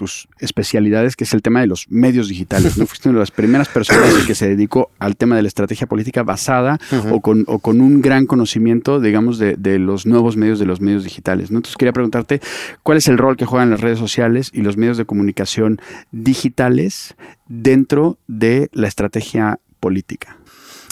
tus 0.00 0.28
especialidades, 0.38 1.14
que 1.14 1.24
es 1.24 1.34
el 1.34 1.42
tema 1.42 1.60
de 1.60 1.66
los 1.66 1.86
medios 1.90 2.26
digitales. 2.26 2.78
¿no? 2.78 2.86
Fuiste 2.86 3.10
una 3.10 3.18
de 3.18 3.20
las 3.20 3.30
primeras 3.30 3.68
personas 3.68 4.14
que 4.26 4.34
se 4.34 4.48
dedicó 4.48 4.90
al 4.98 5.14
tema 5.14 5.36
de 5.36 5.42
la 5.42 5.48
estrategia 5.48 5.86
política 5.86 6.22
basada 6.22 6.78
o, 7.10 7.20
con, 7.20 7.44
o 7.46 7.58
con 7.58 7.82
un 7.82 8.00
gran 8.00 8.24
conocimiento, 8.24 8.98
digamos, 8.98 9.38
de, 9.38 9.56
de 9.56 9.78
los 9.78 10.06
nuevos 10.06 10.38
medios 10.38 10.58
de 10.58 10.64
los 10.64 10.80
medios 10.80 11.04
digitales. 11.04 11.50
¿no? 11.50 11.58
Entonces 11.58 11.76
quería 11.76 11.92
preguntarte, 11.92 12.40
¿cuál 12.82 12.96
es 12.96 13.08
el 13.08 13.18
rol 13.18 13.36
que 13.36 13.44
juegan 13.44 13.68
las 13.68 13.82
redes 13.82 13.98
sociales 13.98 14.50
y 14.54 14.62
los 14.62 14.78
medios 14.78 14.96
de 14.96 15.04
comunicación 15.04 15.82
digitales 16.12 17.14
dentro 17.46 18.16
de 18.26 18.70
la 18.72 18.88
estrategia 18.88 19.60
política? 19.80 20.38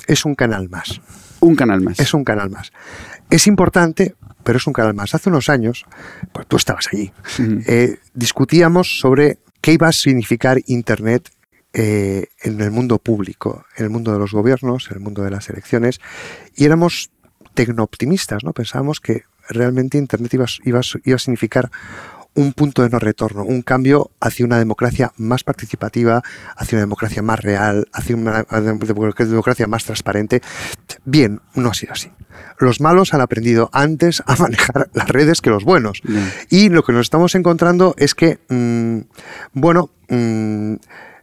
Es 0.06 0.26
un 0.26 0.34
canal 0.34 0.68
más. 0.68 1.00
Un 1.40 1.56
canal 1.56 1.80
más. 1.80 1.98
Es 1.98 2.12
un 2.12 2.24
canal 2.24 2.50
más. 2.50 2.72
Es 3.30 3.46
importante, 3.46 4.14
pero 4.42 4.58
es 4.58 4.66
un 4.66 4.72
canal 4.72 4.94
más. 4.94 5.14
Hace 5.14 5.28
unos 5.28 5.48
años, 5.48 5.84
pues 6.32 6.46
tú 6.46 6.56
estabas 6.56 6.88
allí, 6.92 7.12
eh, 7.66 7.98
discutíamos 8.14 9.00
sobre 9.00 9.38
qué 9.60 9.72
iba 9.72 9.88
a 9.88 9.92
significar 9.92 10.58
Internet 10.66 11.30
eh, 11.74 12.28
en 12.42 12.60
el 12.60 12.70
mundo 12.70 12.98
público, 12.98 13.66
en 13.76 13.84
el 13.84 13.90
mundo 13.90 14.12
de 14.12 14.18
los 14.18 14.32
gobiernos, 14.32 14.88
en 14.90 14.96
el 14.96 15.00
mundo 15.00 15.22
de 15.22 15.30
las 15.30 15.50
elecciones, 15.50 16.00
y 16.56 16.64
éramos 16.64 17.10
tecnooptimistas, 17.54 18.44
¿no? 18.44 18.52
Pensábamos 18.52 19.00
que 19.00 19.24
realmente 19.48 19.98
Internet 19.98 20.32
iba, 20.34 20.46
iba, 20.64 20.80
iba 21.04 21.16
a 21.16 21.18
significar 21.18 21.70
un 22.38 22.52
punto 22.52 22.82
de 22.82 22.88
no 22.88 23.00
retorno, 23.00 23.42
un 23.42 23.62
cambio 23.62 24.12
hacia 24.20 24.46
una 24.46 24.58
democracia 24.58 25.12
más 25.16 25.42
participativa, 25.42 26.22
hacia 26.56 26.76
una 26.76 26.82
democracia 26.82 27.20
más 27.20 27.40
real, 27.40 27.88
hacia 27.92 28.14
una 28.14 28.46
democracia 28.48 29.66
más 29.66 29.84
transparente. 29.84 30.40
Bien, 31.04 31.40
no 31.54 31.70
ha 31.70 31.74
sido 31.74 31.94
así. 31.94 32.12
Los 32.60 32.80
malos 32.80 33.12
han 33.12 33.22
aprendido 33.22 33.70
antes 33.72 34.22
a 34.24 34.36
manejar 34.38 34.88
las 34.92 35.08
redes 35.08 35.40
que 35.40 35.50
los 35.50 35.64
buenos. 35.64 36.00
Y 36.48 36.68
lo 36.68 36.84
que 36.84 36.92
nos 36.92 37.06
estamos 37.06 37.34
encontrando 37.34 37.96
es 37.98 38.14
que, 38.14 38.38
mm, 38.48 39.00
bueno, 39.54 39.90
mm, 40.08 40.74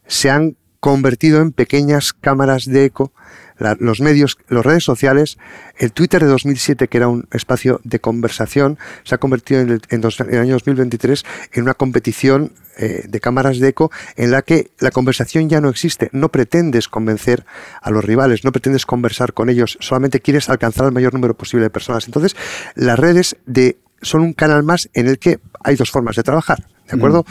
se 0.07 0.29
han 0.29 0.57
convertido 0.81 1.41
en 1.41 1.53
pequeñas 1.53 2.11
cámaras 2.11 2.65
de 2.65 2.85
eco. 2.85 3.13
La- 3.57 3.77
los 3.79 4.01
medios, 4.01 4.37
las 4.49 4.65
redes 4.65 4.83
sociales, 4.83 5.37
el 5.77 5.91
Twitter 5.91 6.21
de 6.21 6.27
2007, 6.27 6.87
que 6.87 6.97
era 6.97 7.07
un 7.07 7.27
espacio 7.31 7.79
de 7.83 7.99
conversación, 7.99 8.77
se 9.03 9.15
ha 9.15 9.17
convertido 9.17 9.61
en 9.61 9.69
el, 9.69 9.81
en 9.89 10.01
dos- 10.01 10.19
en 10.19 10.33
el 10.33 10.39
año 10.39 10.53
2023 10.53 11.23
en 11.53 11.63
una 11.63 11.73
competición 11.73 12.51
eh, 12.77 13.05
de 13.07 13.19
cámaras 13.21 13.59
de 13.59 13.69
eco 13.69 13.89
en 14.17 14.31
la 14.31 14.41
que 14.41 14.69
la 14.79 14.91
conversación 14.91 15.47
ya 15.47 15.61
no 15.61 15.69
existe. 15.69 16.09
No 16.11 16.27
pretendes 16.29 16.89
convencer 16.89 17.45
a 17.81 17.89
los 17.91 18.03
rivales, 18.03 18.43
no 18.43 18.51
pretendes 18.51 18.85
conversar 18.85 19.31
con 19.33 19.49
ellos, 19.49 19.77
solamente 19.79 20.19
quieres 20.19 20.49
alcanzar 20.49 20.85
al 20.85 20.91
mayor 20.91 21.13
número 21.13 21.35
posible 21.37 21.63
de 21.63 21.69
personas. 21.69 22.05
Entonces, 22.07 22.35
las 22.75 22.99
redes 22.99 23.37
de, 23.45 23.77
son 24.01 24.21
un 24.21 24.33
canal 24.33 24.63
más 24.63 24.89
en 24.93 25.07
el 25.07 25.19
que 25.19 25.39
hay 25.63 25.75
dos 25.77 25.89
formas 25.89 26.17
de 26.17 26.23
trabajar. 26.23 26.67
¿De 26.89 26.97
acuerdo? 26.97 27.25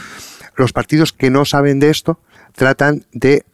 Los 0.57 0.73
partidos 0.73 1.13
que 1.13 1.29
no 1.31 1.45
saben 1.45 1.79
de 1.79 1.91
esto 1.91 2.19
tratan 2.55 3.05
de 3.13 3.45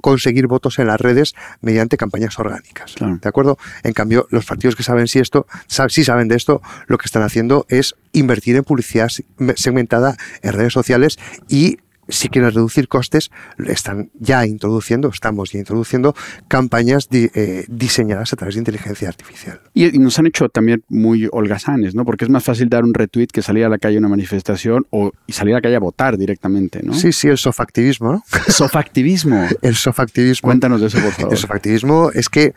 conseguir 0.00 0.46
votos 0.46 0.78
en 0.78 0.86
las 0.86 1.00
redes 1.00 1.34
mediante 1.60 1.96
campañas 1.96 2.38
orgánicas. 2.38 2.94
Claro. 2.94 3.18
¿De 3.20 3.28
acuerdo? 3.28 3.58
En 3.82 3.92
cambio, 3.92 4.26
los 4.30 4.44
partidos 4.46 4.76
que 4.76 4.82
saben 4.82 5.08
si 5.08 5.18
esto, 5.18 5.46
si 5.88 6.04
saben 6.04 6.28
de 6.28 6.36
esto, 6.36 6.62
lo 6.86 6.98
que 6.98 7.06
están 7.06 7.22
haciendo 7.22 7.66
es 7.68 7.94
invertir 8.12 8.56
en 8.56 8.64
publicidad 8.64 9.08
se- 9.08 9.24
segmentada 9.56 10.16
en 10.42 10.52
redes 10.52 10.72
sociales 10.72 11.18
y 11.48 11.78
si 12.08 12.28
quieren 12.28 12.50
reducir 12.52 12.88
costes, 12.88 13.30
están 13.66 14.10
ya 14.18 14.46
introduciendo, 14.46 15.08
estamos 15.08 15.50
ya 15.52 15.58
introduciendo 15.58 16.14
campañas 16.48 17.08
di- 17.08 17.30
eh, 17.34 17.64
diseñadas 17.68 18.32
a 18.32 18.36
través 18.36 18.54
de 18.54 18.60
inteligencia 18.60 19.08
artificial. 19.08 19.60
Y, 19.74 19.94
y 19.94 19.98
nos 19.98 20.18
han 20.18 20.26
hecho 20.26 20.48
también 20.48 20.82
muy 20.88 21.28
holgazanes, 21.30 21.94
¿no? 21.94 22.04
Porque 22.04 22.24
es 22.24 22.30
más 22.30 22.44
fácil 22.44 22.68
dar 22.68 22.84
un 22.84 22.94
retweet 22.94 23.28
que 23.28 23.42
salir 23.42 23.64
a 23.64 23.68
la 23.68 23.78
calle 23.78 23.96
a 23.96 23.98
una 24.00 24.08
manifestación 24.08 24.86
o 24.90 25.12
y 25.26 25.32
salir 25.32 25.54
a 25.54 25.58
la 25.58 25.62
calle 25.62 25.76
a 25.76 25.80
votar 25.80 26.16
directamente, 26.16 26.80
¿no? 26.82 26.94
Sí, 26.94 27.12
sí, 27.12 27.28
el 27.28 27.38
sofactivismo, 27.38 28.12
¿no? 28.12 28.24
Sofactivismo. 28.48 29.46
El 29.62 29.76
sofactivismo. 29.76 30.46
Cuéntanos 30.46 30.80
de 30.80 30.86
eso, 30.86 30.98
por 31.00 31.12
favor. 31.12 31.32
El 31.32 31.38
sofactivismo 31.38 32.10
es 32.14 32.28
que 32.28 32.54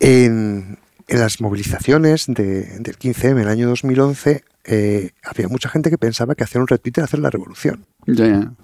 en, 0.00 0.78
en 1.08 1.18
las 1.18 1.40
movilizaciones 1.40 2.26
de- 2.26 2.78
del 2.80 2.98
15M 2.98 3.30
en 3.32 3.38
el 3.38 3.48
año 3.48 3.68
2011 3.68 4.42
eh, 4.64 5.10
había 5.24 5.48
mucha 5.48 5.68
gente 5.68 5.88
que 5.90 5.98
pensaba 5.98 6.34
que 6.34 6.44
hacer 6.44 6.60
un 6.60 6.66
retweet 6.68 6.92
era 6.96 7.04
hacer 7.04 7.20
la 7.20 7.30
revolución 7.30 7.86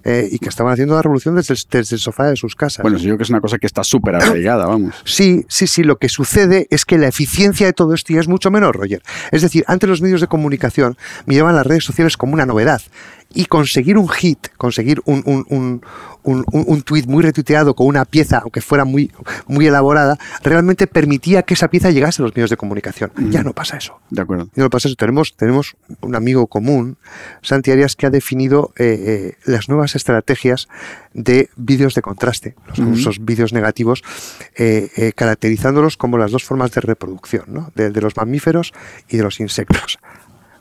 Eh, 0.05 0.29
y 0.33 0.39
que 0.39 0.49
estaban 0.49 0.73
haciendo 0.73 0.95
la 0.95 1.03
revolución 1.03 1.35
desde 1.35 1.55
el, 1.55 1.61
desde 1.71 1.97
el 1.97 2.01
sofá 2.01 2.27
de 2.27 2.37
sus 2.37 2.57
casas. 2.57 2.83
Bueno, 2.83 2.97
yo 2.97 3.05
creo 3.05 3.19
que 3.19 3.25
es 3.25 3.31
una 3.31 3.41
cosa 3.41 3.59
que 3.59 3.67
está 3.67 3.85
súper 3.85 4.15
arraigada, 4.15 4.67
vamos. 4.67 4.95
Sí, 5.05 5.45
sí, 5.49 5.67
sí. 5.67 5.83
Lo 5.83 5.99
que 5.99 6.09
sucede 6.09 6.67
es 6.71 6.85
que 6.87 6.97
la 6.97 7.09
eficiencia 7.09 7.67
de 7.67 7.75
todo 7.75 7.93
esto 7.93 8.15
ya 8.15 8.21
es 8.21 8.29
mucho 8.29 8.51
menor, 8.51 8.77
Roger. 8.77 9.03
Es 9.33 9.43
decir, 9.43 9.65
antes 9.67 9.89
los 9.89 10.01
medios 10.01 10.23
de 10.23 10.29
comunicación 10.29 10.97
miraban 11.27 11.55
las 11.55 11.67
redes 11.67 11.85
sociales 11.85 12.17
como 12.17 12.33
una 12.33 12.47
novedad 12.47 12.81
y 13.35 13.47
conseguir 13.47 13.99
un 13.99 14.09
hit, 14.09 14.49
conseguir 14.57 15.01
un, 15.05 15.23
un, 15.27 15.45
un, 15.51 15.83
un, 16.23 16.45
un 16.67 16.83
tweet 16.83 17.05
muy 17.07 17.23
retuiteado 17.23 17.75
con 17.75 17.87
una 17.87 18.05
pieza, 18.05 18.39
aunque 18.39 18.61
fuera 18.61 18.85
muy, 18.85 19.11
muy 19.47 19.67
elaborada, 19.67 20.19
realmente 20.43 20.87
permitía 20.87 21.43
que 21.43 21.55
esa 21.55 21.69
pieza 21.69 21.91
llegase 21.91 22.23
a 22.23 22.25
los 22.25 22.35
medios 22.35 22.51
de 22.51 22.57
comunicación. 22.57 23.11
Ya 23.31 23.43
no 23.43 23.53
pasa 23.53 23.77
eso. 23.77 23.99
De 24.11 24.23
acuerdo. 24.23 24.49
Ya 24.55 24.63
no 24.63 24.71
pasa 24.71 24.89
eso. 24.89 24.97
Tenemos, 24.97 25.35
tenemos 25.37 25.77
un 26.01 26.15
amigo 26.15 26.47
común, 26.47 26.97
Santi 27.43 27.71
Arias, 27.71 27.97
que 27.97 28.07
ha 28.07 28.11
definido 28.11 28.73
eh, 28.77 29.35
eh, 29.35 29.37
las 29.45 29.69
nuevas 29.69 29.97
estrategias 29.97 30.69
de 31.13 31.49
vídeos 31.57 31.95
de 31.95 32.03
contraste, 32.03 32.55
los 32.69 32.79
famosos 32.79 33.25
vídeos 33.25 33.53
negativos, 33.53 34.03
eh, 34.57 34.91
eh, 34.97 35.13
caracterizándolos 35.15 35.97
como 35.97 36.19
las 36.19 36.33
dos 36.33 36.45
formas 36.45 36.73
de 36.73 36.81
reproducción, 36.81 37.45
¿no? 37.49 37.73
de, 37.75 37.91
de 37.91 38.01
los 38.01 38.17
mamíferos 38.17 38.73
y 39.09 39.17
de 39.17 39.23
los 39.23 39.41
insectos. 39.41 39.99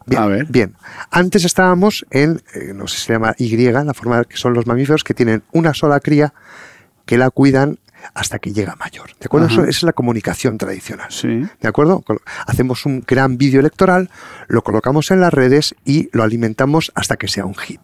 Bien, 0.06 0.22
A 0.22 0.26
ver. 0.28 0.46
bien. 0.50 0.76
Antes 1.12 1.46
estábamos 1.46 2.06
en, 2.12 2.42
eh, 2.54 2.74
no 2.74 2.88
sé 2.88 2.98
si 3.00 3.06
se 3.06 3.14
llama 3.14 3.34
Y, 3.38 3.56
la 3.72 3.94
forma 3.94 4.24
que 4.26 4.38
son 4.38 4.54
los 4.54 4.68
mamíferos 4.68 5.04
que 5.04 5.14
tienen 5.14 5.44
una 5.52 5.74
sola 5.74 6.00
cría 6.00 6.34
que 7.06 7.18
la 7.18 7.30
cuidan 7.30 7.80
hasta 8.14 8.38
que 8.38 8.52
llega 8.52 8.76
mayor. 8.76 9.12
¿De 9.20 9.28
acuerdo? 9.28 9.48
Eso- 9.48 9.62
esa 9.62 9.70
es 9.70 9.84
la 9.84 9.94
comunicación 9.94 10.58
tradicional. 10.58 11.08
Sí. 11.10 11.48
¿De 11.62 11.68
acuerdo? 11.70 12.04
Hacemos 12.46 12.86
un 12.86 13.02
gran 13.08 13.38
vídeo 13.38 13.62
electoral, 13.62 14.10
lo 14.50 14.62
colocamos 14.62 15.10
en 15.12 15.22
las 15.22 15.34
redes 15.34 15.74
y 15.86 16.10
lo 16.12 16.24
alimentamos 16.24 16.92
hasta 16.96 17.16
que 17.16 17.30
sea 17.30 17.46
un 17.46 17.56
hit. 17.56 17.80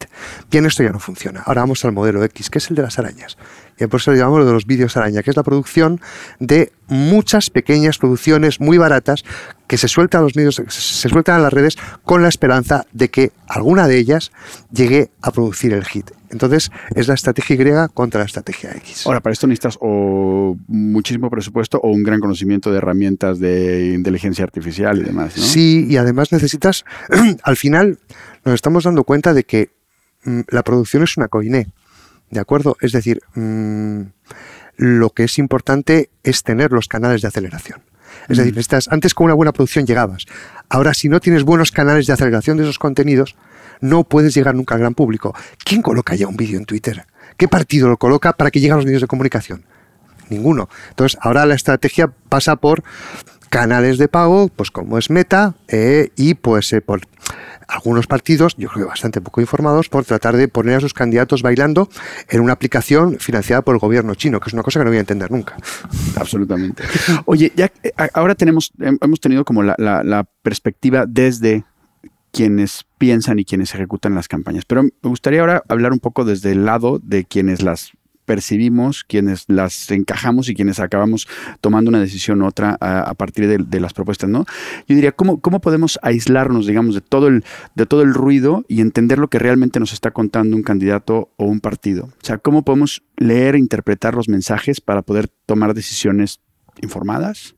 Bien, 0.52 0.66
esto 0.66 0.84
ya 0.84 0.92
no 0.92 1.00
funciona. 1.00 1.42
Ahora 1.46 1.62
vamos 1.62 1.86
al 1.86 1.94
modelo 1.94 2.22
X, 2.26 2.50
que 2.50 2.58
es 2.58 2.70
el 2.70 2.76
de 2.76 2.82
las 2.82 3.00
arañas. 3.00 3.38
Y 3.80 3.88
por 3.88 4.02
eso 4.02 4.12
lo 4.12 4.18
llamamos 4.18 4.40
lo 4.40 4.46
de 4.46 4.52
los 4.52 4.66
vídeos 4.66 4.98
araña, 4.98 5.24
que 5.24 5.30
es 5.30 5.38
la 5.38 5.44
producción 5.44 6.02
de 6.40 6.74
muchas 6.88 7.50
pequeñas 7.50 7.98
producciones 7.98 8.60
muy 8.60 8.78
baratas 8.78 9.24
que 9.70 9.78
se 9.78 9.88
sueltan 9.88 10.22
a 10.22 10.24
los 10.24 10.36
medios, 10.36 10.56
se 10.56 11.10
sueltan 11.10 11.36
a 11.36 11.40
las 11.44 11.54
redes 11.54 11.78
con 12.04 12.24
la 12.24 12.28
esperanza 12.28 12.88
de 12.92 13.10
que 13.10 13.32
alguna 13.48 13.88
de 13.88 14.00
ellas 14.00 14.32
llegue 14.72 15.12
a 15.22 15.32
producir 15.32 15.74
el 15.74 15.86
hit. 15.86 16.10
Entonces, 16.32 16.72
es 16.96 17.08
la 17.08 17.14
estrategia 17.14 17.56
Y 17.56 17.94
contra 17.94 18.22
la 18.22 18.26
estrategia 18.26 18.72
X. 18.78 19.06
Ahora, 19.06 19.20
para 19.20 19.32
esto 19.32 19.46
necesitas 19.46 19.78
o 19.80 20.58
muchísimo 20.68 21.30
presupuesto 21.30 21.80
o 21.84 21.92
un 21.92 22.02
gran 22.02 22.20
conocimiento 22.20 22.72
de 22.72 22.80
herramientas 22.80 23.40
de 23.40 23.94
inteligencia 23.94 24.44
artificial 24.44 25.02
y 25.02 25.04
demás, 25.04 25.38
¿no? 25.38 25.44
Sí, 25.44 25.86
y 25.88 25.98
además 25.98 26.32
necesitas, 26.32 26.84
al 27.44 27.56
final 27.56 28.00
nos 28.46 28.56
estamos 28.56 28.86
dando 28.86 29.04
cuenta 29.04 29.36
de 29.36 29.44
que 29.44 29.70
mm, 30.24 30.42
la 30.48 30.64
producción 30.64 31.04
es 31.04 31.16
una 31.16 31.28
coiné, 31.28 31.68
¿de 32.32 32.40
acuerdo? 32.40 32.76
Es 32.82 32.92
decir, 32.92 33.22
mm, 33.36 34.02
lo 34.78 35.12
que 35.12 35.26
es 35.26 35.38
importante 35.38 36.10
es 36.24 36.42
tener 36.42 36.72
los 36.72 36.88
canales 36.88 37.22
de 37.22 37.28
aceleración. 37.28 37.82
Es 38.28 38.38
decir, 38.38 38.54
necesitas, 38.54 38.88
antes 38.90 39.14
con 39.14 39.26
una 39.26 39.34
buena 39.34 39.52
producción 39.52 39.86
llegabas. 39.86 40.26
Ahora, 40.70 40.94
si 40.94 41.10
no 41.10 41.20
tienes 41.20 41.44
buenos 41.44 41.72
canales 41.72 42.08
de 42.08 42.14
aceleración 42.14 42.58
de 42.58 42.64
esos 42.64 42.80
contenidos, 42.80 43.36
no 43.82 44.04
puedes 44.04 44.34
llegar 44.34 44.56
nunca 44.56 44.76
al 44.76 44.82
gran 44.82 44.94
público. 44.94 45.36
¿Quién 45.64 45.82
coloca 45.82 46.16
ya 46.16 46.28
un 46.28 46.38
vídeo 46.38 46.58
en 46.58 46.66
Twitter? 46.66 47.06
¿Qué 47.38 47.48
partido 47.48 47.88
lo 47.88 47.98
coloca 47.98 48.34
para 48.34 48.52
que 48.52 48.60
lleguen 48.60 48.74
a 48.74 48.76
los 48.78 48.86
medios 48.86 49.02
de 49.02 49.08
comunicación? 49.08 49.64
Ninguno. 50.30 50.70
Entonces, 50.90 51.18
ahora 51.22 51.46
la 51.46 51.56
estrategia 51.56 52.12
pasa 52.30 52.56
por 52.56 52.84
canales 53.50 53.98
de 53.98 54.08
pago, 54.08 54.50
pues 54.50 54.72
como 54.72 54.98
es 54.98 55.10
Meta, 55.10 55.56
eh, 55.68 56.12
y 56.16 56.36
pues 56.36 56.72
eh, 56.74 56.82
por 56.82 57.02
algunos 57.70 58.08
partidos, 58.08 58.56
yo 58.58 58.68
creo 58.70 58.86
que 58.86 58.90
bastante 58.90 59.22
poco 59.22 59.42
informados, 59.42 59.90
por 59.90 60.04
tratar 60.04 60.36
de 60.36 60.48
poner 60.48 60.78
a 60.78 60.80
sus 60.82 60.94
candidatos 60.94 61.42
bailando 61.44 61.88
en 62.30 62.42
una 62.42 62.54
aplicación 62.54 63.18
financiada 63.20 63.62
por 63.62 63.76
el 63.76 63.80
gobierno 63.80 64.16
chino, 64.16 64.40
que 64.40 64.50
es 64.50 64.54
una 64.54 64.64
cosa 64.64 64.80
que 64.80 64.86
no 64.86 64.90
voy 64.92 64.98
a 64.98 65.02
entender 65.02 65.30
nunca. 65.32 65.56
Absolutamente. 66.16 66.84
Oye, 67.26 67.52
ya 67.56 67.72
eh, 67.84 67.92
ahora 68.14 68.36
tenemos, 68.36 68.74
hem- 68.80 68.98
hemos 69.02 69.20
tenido 69.20 69.46
como 69.46 69.64
la, 69.64 69.76
la- 69.78 70.04
la 70.04 70.24
perspectiva 70.42 71.06
desde 71.08 71.64
quienes 72.32 72.86
piensan 72.98 73.40
y 73.40 73.46
quienes 73.46 73.74
ejecutan 73.74 74.14
las 74.16 74.28
campañas, 74.28 74.64
pero 74.66 74.84
me 74.84 74.92
gustaría 75.02 75.40
ahora 75.42 75.64
hablar 75.68 75.92
un 75.94 76.00
poco 76.00 76.26
desde 76.26 76.52
el 76.52 76.66
lado 76.66 77.00
de 77.04 77.26
quienes 77.26 77.62
las 77.64 77.92
percibimos, 78.30 79.04
quienes 79.04 79.46
las 79.48 79.90
encajamos 79.90 80.50
y 80.50 80.54
quienes 80.54 80.80
acabamos 80.80 81.28
tomando 81.62 81.90
una 81.90 82.00
decisión 82.00 82.44
u 82.44 82.46
otra 82.46 82.78
a, 82.80 83.12
partir 83.16 83.48
de, 83.48 83.58
de 83.58 83.80
las 83.80 83.94
propuestas, 83.94 84.30
¿no? 84.30 84.46
Yo 84.88 84.94
diría, 84.94 85.14
¿cómo, 85.14 85.42
¿cómo 85.42 85.62
podemos 85.62 85.98
aislarnos, 86.04 86.68
digamos, 86.68 86.94
de 86.94 87.02
todo, 87.02 87.28
el, 87.28 87.44
de 87.74 87.88
todo 87.88 88.04
el 88.04 88.14
ruido 88.14 88.66
y 88.68 88.82
entender 88.82 89.18
lo 89.18 89.30
que 89.30 89.40
realmente 89.40 89.80
nos 89.80 89.94
está 89.94 90.12
contando 90.12 90.56
un 90.56 90.62
candidato 90.62 91.32
o 91.38 91.46
un 91.46 91.60
partido? 91.60 92.04
O 92.04 92.26
sea, 92.26 92.38
¿cómo 92.38 92.64
podemos 92.64 93.02
leer 93.18 93.56
e 93.56 93.58
interpretar 93.58 94.14
los 94.14 94.30
mensajes 94.30 94.80
para 94.80 95.02
poder 95.02 95.28
tomar 95.48 95.74
decisiones 95.74 96.40
informadas? 96.84 97.56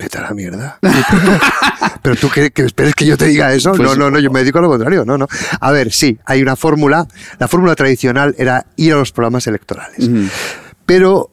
Vete 0.00 0.16
a 0.16 0.22
la 0.22 0.30
mierda. 0.30 0.78
Pero 2.02 2.16
tú 2.16 2.30
que, 2.30 2.50
que 2.50 2.62
esperes 2.62 2.94
que 2.94 3.04
yo 3.04 3.18
te 3.18 3.26
diga 3.26 3.52
eso. 3.52 3.72
Pues- 3.72 3.82
no, 3.82 3.94
no, 3.94 4.10
no, 4.10 4.18
yo 4.18 4.30
me 4.30 4.40
dedico 4.40 4.58
a 4.58 4.62
lo 4.62 4.68
contrario. 4.68 5.04
No, 5.04 5.18
no. 5.18 5.28
A 5.60 5.70
ver, 5.72 5.92
sí, 5.92 6.18
hay 6.24 6.40
una 6.40 6.56
fórmula. 6.56 7.06
La 7.38 7.48
fórmula 7.48 7.74
tradicional 7.76 8.34
era 8.38 8.64
ir 8.76 8.94
a 8.94 8.96
los 8.96 9.12
programas 9.12 9.46
electorales. 9.46 10.08
Pero 10.86 11.32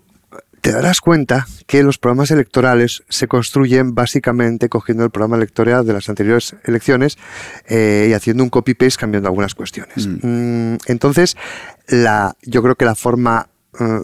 te 0.60 0.73
darás 0.73 0.99
cuenta 0.99 1.47
que 1.65 1.82
los 1.82 1.97
programas 1.97 2.30
electorales 2.32 3.03
se 3.08 3.30
construyen 3.30 3.95
básicamente 3.95 4.67
cogiendo 4.67 5.06
el 5.06 5.12
programa 5.12 5.38
electoral 5.38 5.86
de 5.86 5.93
las 5.93 6.10
anteriores 6.10 6.58
elecciones 6.65 7.17
eh, 7.67 8.08
y 8.10 8.13
haciendo 8.13 8.43
un 8.43 8.49
copy-paste 8.49 8.99
cambiando 8.99 9.30
algunas 9.30 9.56
cuestiones. 9.56 10.08
Mm, 10.21 10.75
entonces, 10.88 11.38
la, 11.88 12.36
yo 12.41 12.62
creo 12.62 12.75
que 12.75 12.84
la 12.84 12.95
forma 12.95 13.47
eh, 13.80 14.01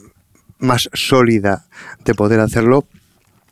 más 0.60 0.90
sólida 0.94 1.66
de 2.06 2.14
poder 2.16 2.40
hacerlo 2.40 2.88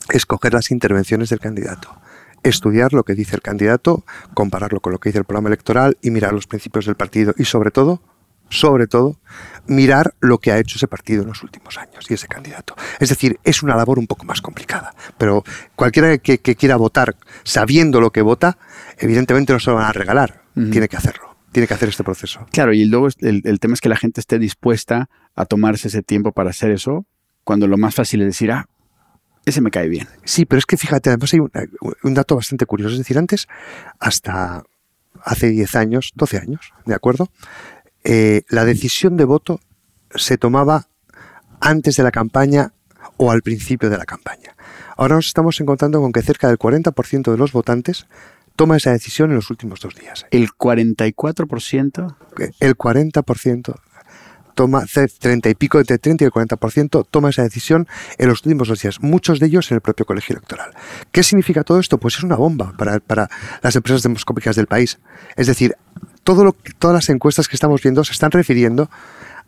es 0.10 0.26
coger 0.26 0.54
las 0.54 0.72
intervenciones 0.72 1.30
del 1.30 1.40
candidato. 1.40 1.96
Estudiar 2.44 2.94
lo 2.94 3.04
que 3.04 3.14
dice 3.14 3.36
el 3.36 3.42
candidato, 3.42 4.04
compararlo 4.34 4.80
con 4.80 4.94
lo 4.94 5.00
que 5.00 5.10
dice 5.10 5.20
el 5.20 5.26
programa 5.26 5.50
electoral 5.50 5.98
y 6.02 6.12
mirar 6.12 6.34
los 6.34 6.48
principios 6.48 6.86
del 6.86 6.96
partido 6.96 7.34
y 7.38 7.46
sobre 7.46 7.70
todo, 7.72 8.02
sobre 8.50 8.88
todo, 8.88 9.18
mirar 9.68 10.14
lo 10.20 10.40
que 10.40 10.52
ha 10.52 10.58
hecho 10.58 10.76
ese 10.76 10.88
partido 10.88 11.22
en 11.22 11.30
los 11.30 11.44
últimos 11.44 11.78
años 11.78 12.10
y 12.10 12.16
ese 12.16 12.28
candidato. 12.28 12.76
Es 13.00 13.10
decir, 13.10 13.40
es 13.44 13.64
una 13.64 13.76
labor 13.76 13.98
un 13.98 14.08
poco 14.08 14.26
más 14.26 14.42
complicada, 14.42 14.94
pero 15.18 15.44
cualquiera 15.76 16.18
que, 16.18 16.40
que 16.40 16.56
quiera 16.56 16.76
votar 16.76 17.16
sabiendo 17.44 18.02
lo 18.02 18.12
que 18.12 18.22
vota, 18.22 18.58
evidentemente 18.98 19.54
no 19.54 19.60
se 19.60 19.70
lo 19.70 19.78
van 19.78 19.86
a 19.86 19.94
regalar, 19.94 20.42
tiene 20.54 20.90
que 20.90 20.98
hacerlo, 20.98 21.38
tiene 21.52 21.68
que 21.68 21.74
hacer 21.76 21.90
este 21.90 22.04
proceso. 22.04 22.46
Claro, 22.52 22.74
y 22.74 22.86
luego 22.86 23.08
el, 23.20 23.42
el 23.46 23.60
tema 23.60 23.76
es 23.76 23.82
que 23.82 23.90
la 23.90 23.96
gente 23.96 24.20
esté 24.20 24.38
dispuesta 24.38 25.10
a 25.36 25.46
tomarse 25.46 25.88
ese 25.88 26.04
tiempo 26.04 26.34
para 26.34 26.50
hacer 26.50 26.72
eso, 26.72 27.06
cuando 27.44 27.68
lo 27.68 27.78
más 27.78 27.96
fácil 27.96 28.22
es 28.22 28.28
decir, 28.28 28.52
ah, 28.52 28.68
ese 29.45 29.62
me 29.62 29.71
cae 29.71 29.89
bien. 29.89 30.08
Sí, 30.23 30.45
pero 30.45 30.60
es 30.60 30.65
que 30.65 30.77
fíjate, 30.77 31.10
además 31.10 31.34
hay 31.34 31.39
un, 31.39 31.51
un 32.04 32.13
dato 32.13 32.36
bastante 32.36 32.65
curioso. 32.65 32.93
Es 32.93 32.99
decir, 32.99 33.17
antes, 33.17 33.47
hasta 33.99 34.63
hace 35.23 35.49
10 35.49 35.75
años, 35.75 36.12
12 36.15 36.38
años, 36.38 36.73
¿de 36.86 36.95
acuerdo? 36.95 37.30
Eh, 38.04 38.43
la 38.49 38.65
decisión 38.65 39.17
de 39.17 39.25
voto 39.25 39.60
se 40.15 40.38
tomaba 40.38 40.88
antes 41.60 41.95
de 41.95 42.04
la 42.04 42.12
campaña 42.12 42.73
o 43.17 43.32
al 43.32 43.41
principio 43.41 43.89
de 43.89 43.97
la 43.97 44.06
campaña. 44.06 44.56
Ahora 44.97 45.15
nos 45.15 45.27
estamos 45.27 45.60
encontrando 45.62 46.01
con 46.01 46.12
que 46.12 46.21
cerca 46.21 46.47
del 46.47 46.58
40% 46.58 47.32
de 47.32 47.38
los 47.38 47.51
votantes 47.51 48.08
toma 48.56 48.77
esa 48.77 48.91
decisión 48.91 49.30
en 49.30 49.36
los 49.36 49.49
últimos 49.49 49.80
dos 49.80 49.95
días. 49.95 50.25
El 50.32 50.49
44%, 50.49 52.15
El 52.60 52.77
40% 52.77 53.75
toma, 54.54 54.86
ce- 54.88 55.08
30 55.08 55.50
y 55.50 55.56
pico, 55.56 55.80
entre 55.80 55.98
30 55.98 56.24
y 56.24 56.28
el 56.28 56.32
40% 56.32 57.06
toma 57.10 57.30
esa 57.30 57.44
decisión 57.44 57.88
en 58.18 58.30
los 58.30 58.44
últimos 58.46 58.68
dos 58.68 58.82
días, 58.82 59.02
muchos 59.02 59.40
de 59.40 59.48
ellos 59.48 59.70
en 59.72 59.76
el 59.76 59.82
propio 59.82 60.06
colegio 60.06 60.34
electoral. 60.36 60.72
¿Qué 61.12 61.24
significa 61.24 61.64
todo 61.64 61.80
esto? 61.80 61.98
Pues 61.98 62.16
es 62.18 62.24
una 62.24 62.36
bomba 62.36 62.74
para, 62.78 63.00
para 63.00 63.30
las 63.62 63.76
empresas 63.76 64.04
demoscópicas 64.04 64.56
del 64.56 64.68
país. 64.68 65.00
Es 65.36 65.48
decir, 65.48 65.76
todo 66.24 66.44
lo, 66.44 66.56
todas 66.80 66.94
las 66.94 67.10
encuestas 67.10 67.48
que 67.48 67.56
estamos 67.56 67.82
viendo 67.82 68.04
se 68.04 68.12
están 68.14 68.32
refiriendo 68.32 68.90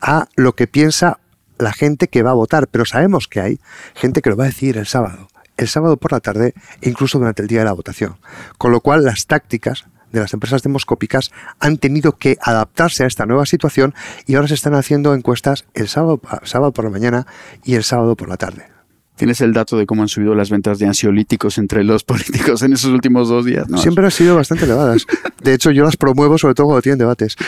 a 0.02 0.28
lo 0.36 0.54
que 0.56 0.68
piensa 0.68 1.20
la 1.60 1.72
gente 1.72 2.08
que 2.08 2.24
va 2.24 2.32
a 2.32 2.36
votar, 2.36 2.68
pero 2.68 2.84
sabemos 2.86 3.28
que 3.28 3.40
hay 3.40 3.60
gente 3.96 4.22
que 4.22 4.30
lo 4.30 4.36
va 4.36 4.46
a 4.46 4.48
decir 4.48 4.78
el 4.78 4.88
sábado, 4.88 5.28
el 5.56 5.68
sábado 5.68 5.98
por 5.98 6.12
la 6.12 6.20
tarde 6.20 6.54
e 6.82 6.90
incluso 6.90 7.20
durante 7.20 7.42
el 7.44 7.48
día 7.48 7.60
de 7.60 7.66
la 7.66 7.74
votación. 7.74 8.18
Con 8.58 8.72
lo 8.72 8.82
cual 8.82 9.04
las 9.06 9.28
tácticas 9.28 9.86
de 10.14 10.22
las 10.22 10.34
empresas 10.34 10.64
demoscópicas 10.64 11.32
han 11.60 11.78
tenido 11.78 12.14
que 12.14 12.38
adaptarse 12.42 13.04
a 13.04 13.08
esta 13.08 13.26
nueva 13.26 13.46
situación 13.46 13.94
y 14.26 14.36
ahora 14.36 14.48
se 14.48 14.54
están 14.54 14.76
haciendo 14.76 15.14
encuestas 15.14 15.66
el 15.74 15.90
sábado, 15.90 16.22
sábado 16.44 16.72
por 16.72 16.86
la 16.86 16.92
mañana 16.92 17.28
y 17.66 17.76
el 17.76 17.84
sábado 17.84 18.16
por 18.16 18.30
la 18.30 18.38
tarde. 18.38 18.73
¿Tienes 19.16 19.42
el 19.42 19.54
dato 19.54 19.78
de 19.78 19.86
cómo 19.86 20.02
han 20.02 20.08
subido 20.08 20.36
las 20.36 20.50
ventas 20.50 20.80
de 20.80 20.86
ansiolíticos 20.88 21.58
entre 21.58 21.84
los 21.84 22.04
políticos 22.06 22.62
en 22.64 22.74
esos 22.74 22.92
últimos 22.92 23.30
dos 23.30 23.46
días? 23.46 23.70
No, 23.70 23.78
Siempre 23.78 24.06
han 24.06 24.12
sido 24.12 24.36
bastante 24.36 24.66
elevadas. 24.66 25.06
De 25.44 25.54
hecho, 25.54 25.72
yo 25.72 25.84
las 25.84 25.98
promuevo 25.98 26.38
sobre 26.38 26.56
todo 26.56 26.68
cuando 26.68 26.82
tienen 26.82 27.00
debates. 27.00 27.36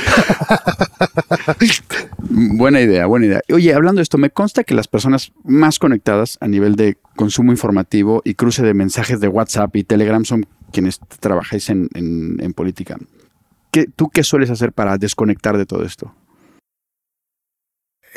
Buena 2.29 2.81
idea, 2.81 3.05
buena 3.05 3.25
idea. 3.27 3.41
Oye, 3.53 3.73
hablando 3.73 3.99
de 3.99 4.03
esto, 4.03 4.17
me 4.17 4.29
consta 4.29 4.63
que 4.63 4.73
las 4.73 4.87
personas 4.87 5.31
más 5.43 5.79
conectadas 5.79 6.37
a 6.41 6.47
nivel 6.47 6.75
de 6.75 6.97
consumo 7.15 7.51
informativo 7.51 8.21
y 8.25 8.33
cruce 8.33 8.63
de 8.63 8.73
mensajes 8.73 9.19
de 9.19 9.27
WhatsApp 9.27 9.75
y 9.75 9.83
Telegram 9.83 10.25
son 10.25 10.45
quienes 10.71 10.99
trabajáis 11.19 11.69
en, 11.69 11.87
en- 11.93 12.37
en 12.41 12.53
política. 12.53 12.97
¿Qué, 13.71 13.85
¿Tú 13.93 14.09
qué 14.09 14.23
sueles 14.23 14.49
hacer 14.49 14.71
para 14.73 14.97
desconectar 14.97 15.57
de 15.57 15.65
todo 15.65 15.83
esto? 15.83 16.13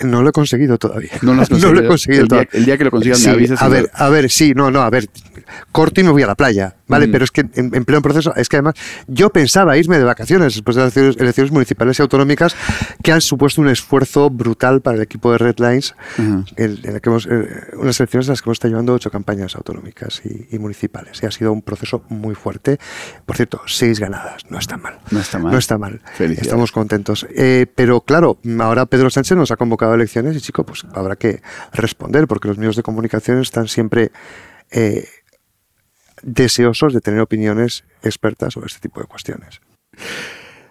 No 0.02 0.22
lo 0.22 0.30
he 0.30 0.32
conseguido 0.32 0.78
todavía. 0.78 1.11
No 1.22 1.34
lo 1.34 1.42
has 1.42 1.50
No 1.50 1.72
lo 1.72 1.80
he 1.80 1.87
conseguido 1.87 2.22
el, 2.22 2.28
día, 2.28 2.37
todavía. 2.38 2.50
el 2.52 2.64
día 2.64 2.78
que 2.78 2.84
lo 2.84 2.90
consigas 2.90 3.18
Sí, 3.18 3.26
me 3.26 3.32
avisas. 3.32 3.62
a 3.62 3.68
ver, 3.68 3.90
a 3.92 4.08
ver, 4.08 4.30
sí, 4.30 4.52
no, 4.54 4.70
no, 4.70 4.82
a 4.82 4.90
ver, 4.90 5.08
corto 5.72 6.00
y 6.00 6.04
me 6.04 6.11
voy 6.11 6.22
a 6.22 6.26
la 6.26 6.34
playa, 6.34 6.76
¿vale? 6.87 7.06
Mm. 7.08 7.12
Pero 7.12 7.24
es 7.24 7.30
que 7.30 7.40
en, 7.40 7.74
en 7.74 7.84
pleno 7.84 8.02
proceso, 8.02 8.34
es 8.37 8.48
que 8.48 8.56
además 8.56 8.74
yo 9.06 9.30
pensaba 9.30 9.76
irme 9.76 9.98
de 9.98 10.04
vacaciones 10.04 10.54
después 10.54 10.76
de 10.76 10.84
las 10.84 10.96
elecciones, 10.96 11.52
municipales 11.52 11.98
y 11.98 12.02
autonómicas 12.02 12.54
que 13.02 13.12
han 13.12 13.20
supuesto 13.20 13.61
un 13.61 13.68
esfuerzo 13.68 14.30
brutal 14.30 14.80
para 14.80 14.96
el 14.96 15.02
equipo 15.02 15.32
de 15.32 15.38
Red 15.38 15.56
Lines, 15.58 15.94
en 16.56 16.76
que 16.76 17.08
hemos, 17.08 17.26
eh, 17.26 17.48
unas 17.74 17.98
elecciones 18.00 18.26
en 18.28 18.32
las 18.32 18.42
que 18.42 18.48
hemos 18.48 18.56
estado 18.56 18.70
llevando 18.72 18.94
ocho 18.94 19.11
campañas 19.11 19.54
autonómicas 19.56 20.22
y, 20.24 20.54
y 20.54 20.58
municipales. 20.58 21.22
Y 21.22 21.26
ha 21.26 21.30
sido 21.30 21.52
un 21.52 21.62
proceso 21.62 22.04
muy 22.08 22.34
fuerte. 22.34 22.78
Por 23.24 23.37
cierto, 23.37 23.61
seis 23.66 24.00
ganadas, 24.00 24.42
no 24.50 24.58
está 24.58 24.76
mal. 24.76 24.98
No 25.11 25.20
está 25.20 25.38
mal. 25.38 25.52
No 25.52 25.58
está 25.58 25.78
mal. 25.78 26.00
Estamos 26.18 26.72
contentos. 26.72 27.26
Eh, 27.34 27.66
pero 27.74 28.00
claro, 28.00 28.38
ahora 28.61 28.87
Pedro 28.87 29.11
Sánchez 29.11 29.37
nos 29.37 29.50
ha 29.50 29.56
convocado 29.56 29.88
a 29.92 29.96
elecciones 29.96 30.37
y 30.37 30.40
chico, 30.40 30.64
pues 30.64 30.85
habrá 30.94 31.16
que 31.16 31.40
responder 31.72 32.27
porque 32.27 32.48
los 32.48 32.59
medios 32.59 32.77
de 32.77 32.83
comunicación 32.83 33.40
están 33.40 33.68
siempre 33.68 34.11
eh, 34.70 35.07
deseosos 36.22 36.92
de 36.92 37.01
tener 37.01 37.20
opiniones 37.20 37.85
expertas 38.03 38.55
sobre 38.55 38.66
este 38.66 38.81
tipo 38.81 39.01
de 39.01 39.07
cuestiones. 39.07 39.61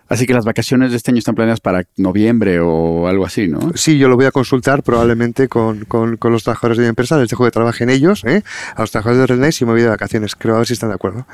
Así 0.10 0.26
que 0.26 0.34
las 0.34 0.46
vacaciones 0.46 0.92
de 0.92 0.98
este 0.98 1.12
año 1.12 1.20
están 1.20 1.36
planeadas 1.36 1.60
para 1.60 1.84
noviembre 1.98 2.62
o 2.62 3.08
algo 3.10 3.26
así, 3.26 3.50
¿no? 3.50 3.74
Sí, 3.76 3.98
yo 3.98 4.08
lo 4.08 4.16
voy 4.16 4.26
a 4.26 4.32
consultar 4.32 4.82
probablemente 4.82 5.50
con, 5.50 5.84
con- 5.84 6.16
con 6.16 6.32
los 6.32 6.44
trabajadores 6.44 6.78
de 6.78 6.84
mi 6.84 6.90
empresa, 6.90 7.18
les 7.18 7.30
dejo 7.30 7.44
que 7.44 7.52
trabajen 7.52 7.90
ellos, 7.90 8.24
¿eh? 8.24 8.42
a 8.76 8.82
los 8.82 8.92
trabajadores 8.92 9.38
de 9.38 9.46
Nice 9.46 9.64
y 9.64 9.68
me 9.68 9.74
voy 9.74 9.82
de 9.82 9.90
vacaciones. 9.90 10.36
Creo 10.36 10.56
a 10.56 10.60
ver 10.60 10.68
si 10.68 10.74
están 10.74 10.90
de 10.90 10.96
acuerdo. 10.96 11.28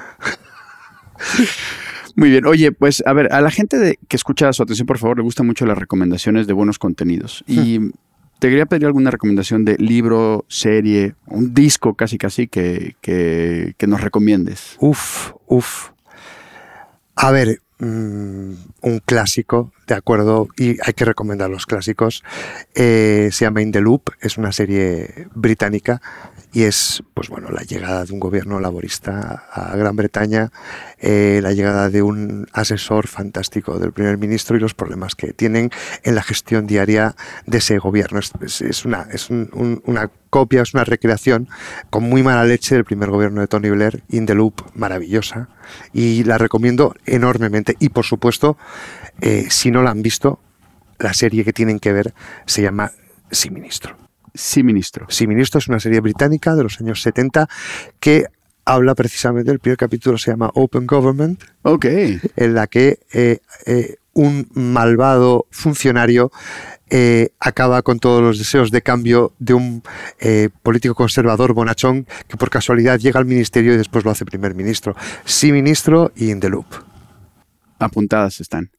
Muy 2.16 2.30
bien. 2.30 2.46
Oye, 2.46 2.72
pues 2.72 3.04
a 3.06 3.14
ver, 3.14 3.32
a 3.34 3.42
la 3.42 3.50
gente 3.52 3.78
de- 3.80 3.98
que 4.08 4.16
escucha 4.16 4.52
su 4.54 4.62
atención, 4.64 4.86
por 4.86 4.98
favor, 5.00 5.18
le 5.18 5.24
gustan 5.24 5.48
mucho 5.48 5.66
las 5.66 5.78
recomendaciones 5.78 6.46
de 6.48 6.54
buenos 6.54 6.78
contenidos. 6.80 7.44
Y 7.48 7.80
te 8.40 8.50
quería 8.50 8.66
pedir 8.66 8.86
alguna 8.86 9.10
recomendación 9.10 9.66
de 9.66 9.78
libro, 9.78 10.46
serie, 10.48 11.16
un 11.28 11.54
disco 11.54 11.96
casi 11.96 12.18
casi 12.18 12.48
que, 12.48 12.96
que, 13.02 13.74
que 13.78 13.88
nos 13.88 14.02
recomiendes. 14.02 14.76
Uf, 14.80 15.32
uf. 15.48 15.90
A 17.16 17.32
ver, 17.32 17.60
mm, 17.80 18.52
un 18.82 19.00
clásico, 19.06 19.72
de 19.88 19.96
acuerdo, 19.96 20.48
y 20.58 20.78
hay 20.86 20.94
que 20.96 21.06
recomendar 21.06 21.50
los 21.50 21.66
clásicos. 21.66 22.24
Eh, 22.76 23.30
se 23.32 23.46
llama 23.46 23.62
In 23.62 23.72
the 23.72 23.82
Loop, 23.82 24.10
es 24.22 24.38
una 24.38 24.52
serie 24.52 25.28
británica 25.36 26.02
y 26.54 26.64
es, 26.64 27.02
pues 27.16 27.30
bueno, 27.30 27.50
la 27.50 27.64
llegada 27.64 28.06
de 28.06 28.14
un 28.14 28.20
gobierno 28.20 28.60
laborista 28.60 29.46
a 29.52 29.76
Gran 29.76 29.96
Bretaña, 29.96 30.52
eh, 31.00 31.40
la 31.42 31.52
llegada 31.52 31.90
de 31.90 32.04
un 32.04 32.48
asesor 32.54 33.08
fantástico 33.08 33.80
del 33.80 33.92
primer 33.92 34.18
ministro 34.20 34.56
y 34.56 34.60
los 34.60 34.76
problemas 34.76 35.16
que 35.16 35.34
tienen 35.34 35.72
en 36.04 36.14
la 36.16 36.22
gestión 36.22 36.68
diaria 36.68 37.16
de 37.48 37.58
ese 37.58 37.80
gobierno. 37.80 38.20
Es, 38.20 38.86
una, 38.86 39.08
es 39.12 39.30
un- 39.32 39.50
copia, 40.30 40.62
es 40.62 40.74
una 40.76 40.84
recreación 40.84 41.50
con 41.90 42.04
muy 42.04 42.22
mala 42.24 42.44
leche 42.46 42.76
del 42.76 42.86
primer 42.86 43.10
gobierno 43.10 43.42
de 43.42 43.48
Tony 43.48 43.70
Blair, 43.70 44.04
In 44.10 44.26
the 44.28 44.36
Loop, 44.36 44.62
maravillosa, 44.76 45.50
y 45.92 46.24
la 46.24 46.38
recomiendo 46.38 46.96
enormemente. 47.06 47.76
Y 47.80 47.90
por 47.90 48.06
supuesto, 48.06 48.58
eh, 49.22 49.48
si 49.50 49.72
no 49.72 49.82
la 49.82 49.90
han 49.92 50.02
visto, 50.04 50.40
la 51.00 51.14
serie 51.14 51.44
que 51.44 51.54
tienen 51.54 51.80
que 51.80 51.94
ver 51.94 52.14
se 52.46 52.62
llama 52.62 52.92
Sí 53.32 53.50
Ministro. 53.50 53.98
Sí, 54.34 54.64
ministro. 54.64 55.06
Sí 55.10 55.28
Ministro 55.28 55.60
es 55.60 55.68
una 55.68 55.80
serie 55.80 56.00
británica 56.00 56.56
de 56.56 56.64
los 56.64 56.80
años 56.82 57.02
70 57.02 57.48
que 58.00 58.26
habla 58.66 58.96
precisamente, 58.96 59.52
el 59.52 59.60
primer 59.60 59.78
capítulo 59.78 60.18
se 60.18 60.32
llama 60.32 60.50
Open 60.54 60.88
Government, 60.88 61.44
Ok. 61.64 61.86
en 61.86 62.54
la 62.54 62.68
que 62.68 63.00
eh, 63.12 63.40
eh, 63.66 63.96
un 64.14 64.48
malvado 64.54 65.48
funcionario 65.52 66.32
eh, 66.90 67.30
acaba 67.40 67.82
con 67.82 68.00
todos 68.00 68.22
los 68.22 68.38
deseos 68.38 68.72
de 68.72 68.82
cambio 68.82 69.34
de 69.40 69.54
un 69.56 69.84
eh, 70.20 70.50
político 70.62 70.94
conservador 70.96 71.54
bonachón 71.54 72.06
que 72.28 72.38
por 72.38 72.50
casualidad 72.50 73.00
llega 73.00 73.20
al 73.20 73.26
ministerio 73.26 73.74
y 73.74 73.78
después 73.78 74.06
lo 74.06 74.12
hace 74.12 74.26
primer 74.26 74.54
ministro. 74.56 74.96
Sí 75.26 75.52
ministro 75.52 76.12
y 76.16 76.30
in 76.32 76.40
the 76.40 76.50
loop. 76.50 76.68
Apuntadas 77.84 78.42
están. 78.42 78.72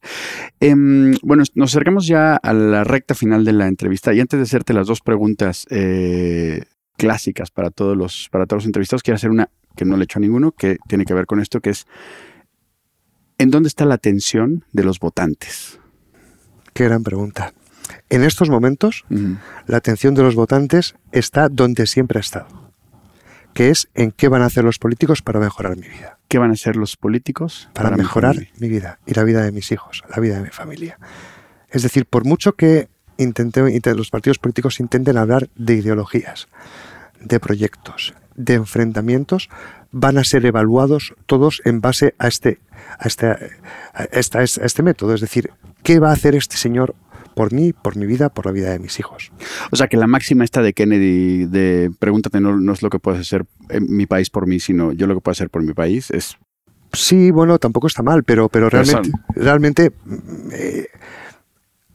Em, 0.59 1.13
bueno, 1.21 1.43
nos 1.53 1.71
acercamos 1.71 2.07
ya 2.07 2.35
a 2.35 2.53
la 2.53 2.83
recta 2.83 3.15
final 3.15 3.45
de 3.45 3.53
la 3.53 3.67
entrevista 3.67 4.13
y 4.13 4.19
antes 4.19 4.37
de 4.37 4.43
hacerte 4.43 4.73
las 4.73 4.87
dos 4.87 5.01
preguntas 5.01 5.65
eh, 5.69 6.63
clásicas 6.97 7.51
para 7.51 7.71
todos 7.71 7.95
los 7.95 8.29
para 8.31 8.45
todos 8.45 8.63
los 8.63 8.67
entrevistados, 8.67 9.03
quiero 9.03 9.15
hacer 9.15 9.29
una 9.29 9.49
que 9.75 9.85
no 9.85 9.97
le 9.97 10.03
he 10.03 10.05
hecho 10.05 10.19
a 10.19 10.21
ninguno, 10.21 10.51
que 10.51 10.77
tiene 10.87 11.05
que 11.05 11.13
ver 11.13 11.25
con 11.25 11.39
esto, 11.39 11.59
que 11.59 11.71
es 11.71 11.85
¿en 13.37 13.51
dónde 13.51 13.67
está 13.67 13.85
la 13.85 13.95
atención 13.95 14.63
de 14.71 14.83
los 14.83 14.99
votantes? 14.99 15.79
Qué 16.73 16.85
gran 16.85 17.03
pregunta. 17.03 17.53
En 18.09 18.23
estos 18.23 18.49
momentos, 18.49 19.05
la 19.67 19.77
atención 19.77 20.15
de 20.15 20.23
los 20.23 20.35
votantes 20.35 20.95
está 21.11 21.49
donde 21.49 21.85
siempre 21.85 22.19
ha 22.19 22.21
estado, 22.21 22.64
que 23.55 23.69
es 23.71 23.87
en 23.95 24.11
qué 24.11 24.27
van 24.27 24.41
a 24.43 24.45
hacer 24.47 24.63
los 24.65 24.77
políticos 24.79 25.21
para 25.23 25.39
mejorar 25.39 25.77
mi 25.77 25.87
vida. 25.87 26.19
¿Qué 26.27 26.37
van 26.39 26.49
a 26.51 26.53
hacer 26.53 26.75
los 26.75 26.97
políticos 26.97 27.69
para, 27.73 27.89
mejorar 27.97 28.35
mi- 28.35 28.49
mi 28.59 28.67
vida 28.69 28.99
y 29.07 29.13
la 29.13 29.23
vida 29.23 29.41
de 29.43 29.51
mis 29.51 29.71
hijos, 29.71 30.03
la 30.13 30.19
vida 30.21 30.35
de 30.35 30.41
mi 30.43 30.49
familia. 30.49 30.99
Es 31.69 31.81
decir, 31.81 32.05
por 32.05 32.25
mucho 32.25 32.53
que 32.53 32.89
intente, 33.17 33.61
los 33.95 34.09
partidos 34.11 34.39
políticos 34.39 34.79
intenten 34.81 35.17
hablar 35.17 35.49
de 35.55 35.75
ideologías, 35.75 36.47
de 37.21 37.39
proyectos, 37.39 38.13
de 38.35 38.55
enfrentamientos, 38.55 39.49
van 39.91 40.17
a 40.17 40.25
ser 40.25 40.45
evaluados 40.45 41.13
todos 41.25 41.61
en 41.63 41.79
base 41.79 42.13
a 42.19 42.27
este, 42.27 42.59
a 42.99 43.07
este, 43.07 43.27
a 43.27 44.03
esta- 44.11 44.39
a 44.39 44.43
este 44.43 44.83
método. 44.83 45.13
Es 45.13 45.21
decir, 45.21 45.51
¿qué 45.81 45.99
va 45.99 46.09
a 46.09 46.13
hacer 46.13 46.35
este 46.35 46.57
señor 46.57 46.93
por 47.35 47.53
mí, 47.53 47.73
por 47.73 47.95
mi 47.95 48.07
vida, 48.07 48.29
por 48.29 48.47
la 48.47 48.51
vida 48.51 48.71
de 48.71 48.79
mis 48.79 48.99
hijos? 48.99 49.31
O 49.71 49.75
sea, 49.75 49.87
que 49.87 49.97
la 49.97 50.07
máxima 50.07 50.43
esta 50.43 50.61
de 50.61 50.73
Kennedy 50.73 51.45
de 51.45 51.91
pregúntate 51.99 52.41
no, 52.41 52.57
no 52.57 52.73
es 52.73 52.81
lo 52.81 52.89
que 52.89 52.99
puedes 52.99 53.21
hacer 53.21 53.45
en 53.69 53.95
mi 53.95 54.07
país 54.07 54.29
por 54.31 54.47
mí, 54.47 54.59
sino 54.59 54.91
yo 54.91 55.05
lo 55.05 55.15
que 55.15 55.21
puedo 55.21 55.33
hacer 55.33 55.49
por 55.49 55.61
mi 55.61 55.73
país 55.73 56.09
es 56.11 56.37
Sí, 56.95 57.31
bueno, 57.31 57.59
tampoco 57.59 57.87
está 57.87 58.03
mal, 58.03 58.23
pero, 58.23 58.49
pero 58.49 58.69
realmente, 58.69 59.11
realmente 59.35 59.91
mm, 60.05 60.49
eh, 60.53 60.87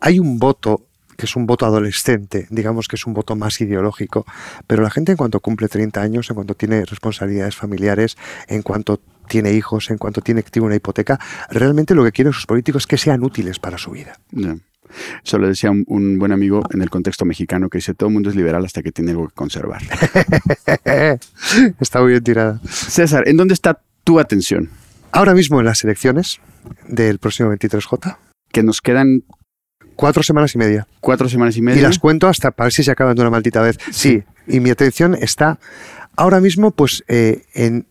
hay 0.00 0.18
un 0.18 0.38
voto 0.38 0.86
que 1.16 1.26
es 1.26 1.36
un 1.36 1.46
voto 1.46 1.66
adolescente, 1.66 2.46
digamos 2.50 2.88
que 2.88 2.96
es 2.96 3.06
un 3.06 3.12
voto 3.12 3.36
más 3.36 3.60
ideológico, 3.60 4.24
pero 4.66 4.82
la 4.82 4.90
gente 4.90 5.12
en 5.12 5.18
cuanto 5.18 5.40
cumple 5.40 5.68
30 5.68 6.00
años, 6.00 6.30
en 6.30 6.34
cuanto 6.34 6.54
tiene 6.54 6.84
responsabilidades 6.86 7.56
familiares, 7.56 8.16
en 8.48 8.62
cuanto 8.62 9.00
tiene 9.28 9.52
hijos, 9.52 9.90
en 9.90 9.98
cuanto 9.98 10.22
tiene 10.22 10.40
activa 10.40 10.66
una 10.66 10.76
hipoteca, 10.76 11.20
realmente 11.50 11.94
lo 11.94 12.04
que 12.04 12.12
quieren 12.12 12.32
sus 12.32 12.46
políticos 12.46 12.84
es 12.84 12.86
que 12.86 12.96
sean 12.96 13.22
útiles 13.22 13.58
para 13.58 13.76
su 13.76 13.90
vida. 13.90 14.18
Eso 15.24 15.38
lo 15.38 15.48
decía 15.48 15.70
un, 15.70 15.84
un 15.86 16.18
buen 16.18 16.32
amigo 16.32 16.62
en 16.72 16.82
el 16.82 16.90
contexto 16.90 17.24
mexicano 17.24 17.68
que 17.68 17.78
dice 17.78 17.94
todo 17.94 18.08
el 18.08 18.14
mundo 18.14 18.30
es 18.30 18.36
liberal 18.36 18.64
hasta 18.64 18.82
que 18.82 18.92
tiene 18.92 19.10
algo 19.12 19.28
que 19.28 19.34
conservar. 19.34 19.82
Está 21.80 22.00
muy 22.00 22.10
bien 22.12 22.24
tirada. 22.24 22.60
César, 22.68 23.24
¿en 23.26 23.36
dónde 23.36 23.54
está 23.54 23.80
tu 24.04 24.18
atención? 24.20 24.70
Ahora 25.12 25.34
mismo 25.34 25.58
en 25.60 25.66
las 25.66 25.82
elecciones 25.84 26.40
del 26.86 27.18
próximo 27.18 27.52
23J, 27.52 28.16
Que 28.52 28.62
nos 28.62 28.80
quedan 28.80 29.24
cuatro 29.96 30.22
semanas 30.22 30.54
y 30.54 30.58
media. 30.58 30.86
cuatro 31.00 31.28
semanas 31.28 31.56
y 31.56 31.62
media. 31.62 31.80
Y 31.80 31.82
las 31.82 31.98
cuento 31.98 32.28
hasta 32.28 32.50
para 32.50 32.66
ver 32.66 32.72
si 32.72 32.82
se 32.84 32.90
acaban 32.90 33.14
de 33.16 33.22
una 33.22 33.30
maldita 33.30 33.60
vez. 33.60 33.78
Sí, 33.90 34.22
y 34.46 34.60
mi 34.60 34.70
atención 34.70 35.14
está 35.14 35.58
ahora 36.16 36.40
mismo 36.40 36.70
pues 36.70 37.04
eh, 37.08 37.42
en 37.54 37.86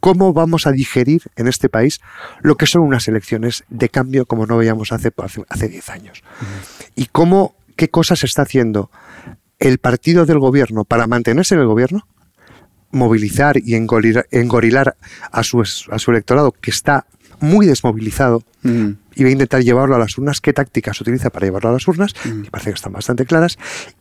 cómo 0.00 0.32
vamos 0.32 0.66
a 0.66 0.72
digerir 0.72 1.22
en 1.36 1.48
este 1.48 1.68
país 1.68 2.00
lo 2.40 2.56
que 2.56 2.66
son 2.66 2.82
unas 2.82 3.08
elecciones 3.08 3.64
de 3.68 3.88
cambio 3.88 4.26
como 4.26 4.46
no 4.46 4.56
veíamos 4.56 4.92
hace 4.92 5.12
hace, 5.16 5.42
hace 5.48 5.68
10 5.68 5.88
años. 5.90 6.22
Y 6.94 7.06
cómo, 7.06 7.54
qué 7.76 7.88
cosas 7.88 8.24
está 8.24 8.42
haciendo 8.42 8.90
el 9.58 9.78
partido 9.78 10.26
del 10.26 10.38
gobierno 10.38 10.84
para 10.84 11.06
mantenerse 11.06 11.54
en 11.54 11.62
el 11.62 11.66
gobierno, 11.66 12.06
movilizar 12.90 13.56
y 13.58 13.74
engorilar, 13.74 14.26
engorilar 14.30 14.96
a, 15.30 15.42
su, 15.42 15.60
a 15.60 15.98
su 15.98 16.10
electorado 16.10 16.52
que 16.52 16.70
está 16.70 17.06
muy 17.40 17.66
desmovilizado 17.66 18.42
Mm. 18.62 18.90
y 19.14 19.22
voy 19.22 19.30
a 19.30 19.32
intentar 19.32 19.62
llevarlo 19.62 19.94
a 19.94 19.98
las 19.98 20.18
urnas, 20.18 20.40
qué 20.40 20.52
tácticas 20.52 21.00
utiliza 21.00 21.30
para 21.30 21.46
llevarlo 21.46 21.70
a 21.70 21.72
las 21.72 21.86
urnas, 21.86 22.12
que 22.12 22.50
parece 22.50 22.70
que 22.70 22.74
están 22.74 22.92
bastante 22.92 23.24
claras, 23.24 23.56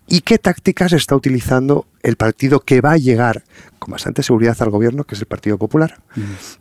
y 0.08 0.22
qué 0.22 0.40
tácticas 0.40 0.94
está 0.94 1.16
utilizando 1.16 1.86
el 2.02 2.16
partido 2.16 2.60
que 2.62 2.82
va 2.82 2.94
a 2.94 2.98
llegar 2.98 3.44
con 3.78 3.92
bastante 3.92 4.24
seguridad 4.24 4.58
al 4.60 4.72
gobierno, 4.72 5.04
que 5.04 5.16
es 5.16 5.22
el 5.22 5.28
Partido 5.28 5.58
Popular, 5.58 6.00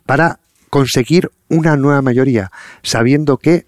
para 0.05 0.39
conseguir 0.69 1.31
una 1.49 1.75
nueva 1.75 2.01
mayoría, 2.01 2.51
sabiendo 2.83 3.37
que 3.37 3.65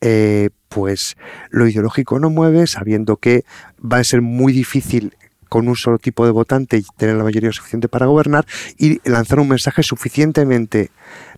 eh, 0.00 0.50
pues 0.68 1.16
lo 1.50 1.66
ideológico 1.68 2.18
no 2.18 2.30
mueve, 2.30 2.66
sabiendo 2.66 3.16
que 3.16 3.44
va 3.80 3.98
a 3.98 4.04
ser 4.04 4.20
muy 4.20 4.52
difícil 4.52 5.14
con 5.48 5.68
un 5.68 5.76
solo 5.76 5.98
tipo 5.98 6.24
de 6.24 6.32
votante 6.32 6.78
y 6.78 6.84
tener 6.96 7.14
la 7.16 7.24
mayoría 7.24 7.52
suficiente 7.52 7.86
para 7.86 8.06
gobernar 8.06 8.46
y 8.78 9.06
lanzar 9.08 9.38
un 9.38 9.48
mensaje 9.48 9.82
suficientemente 9.82 10.90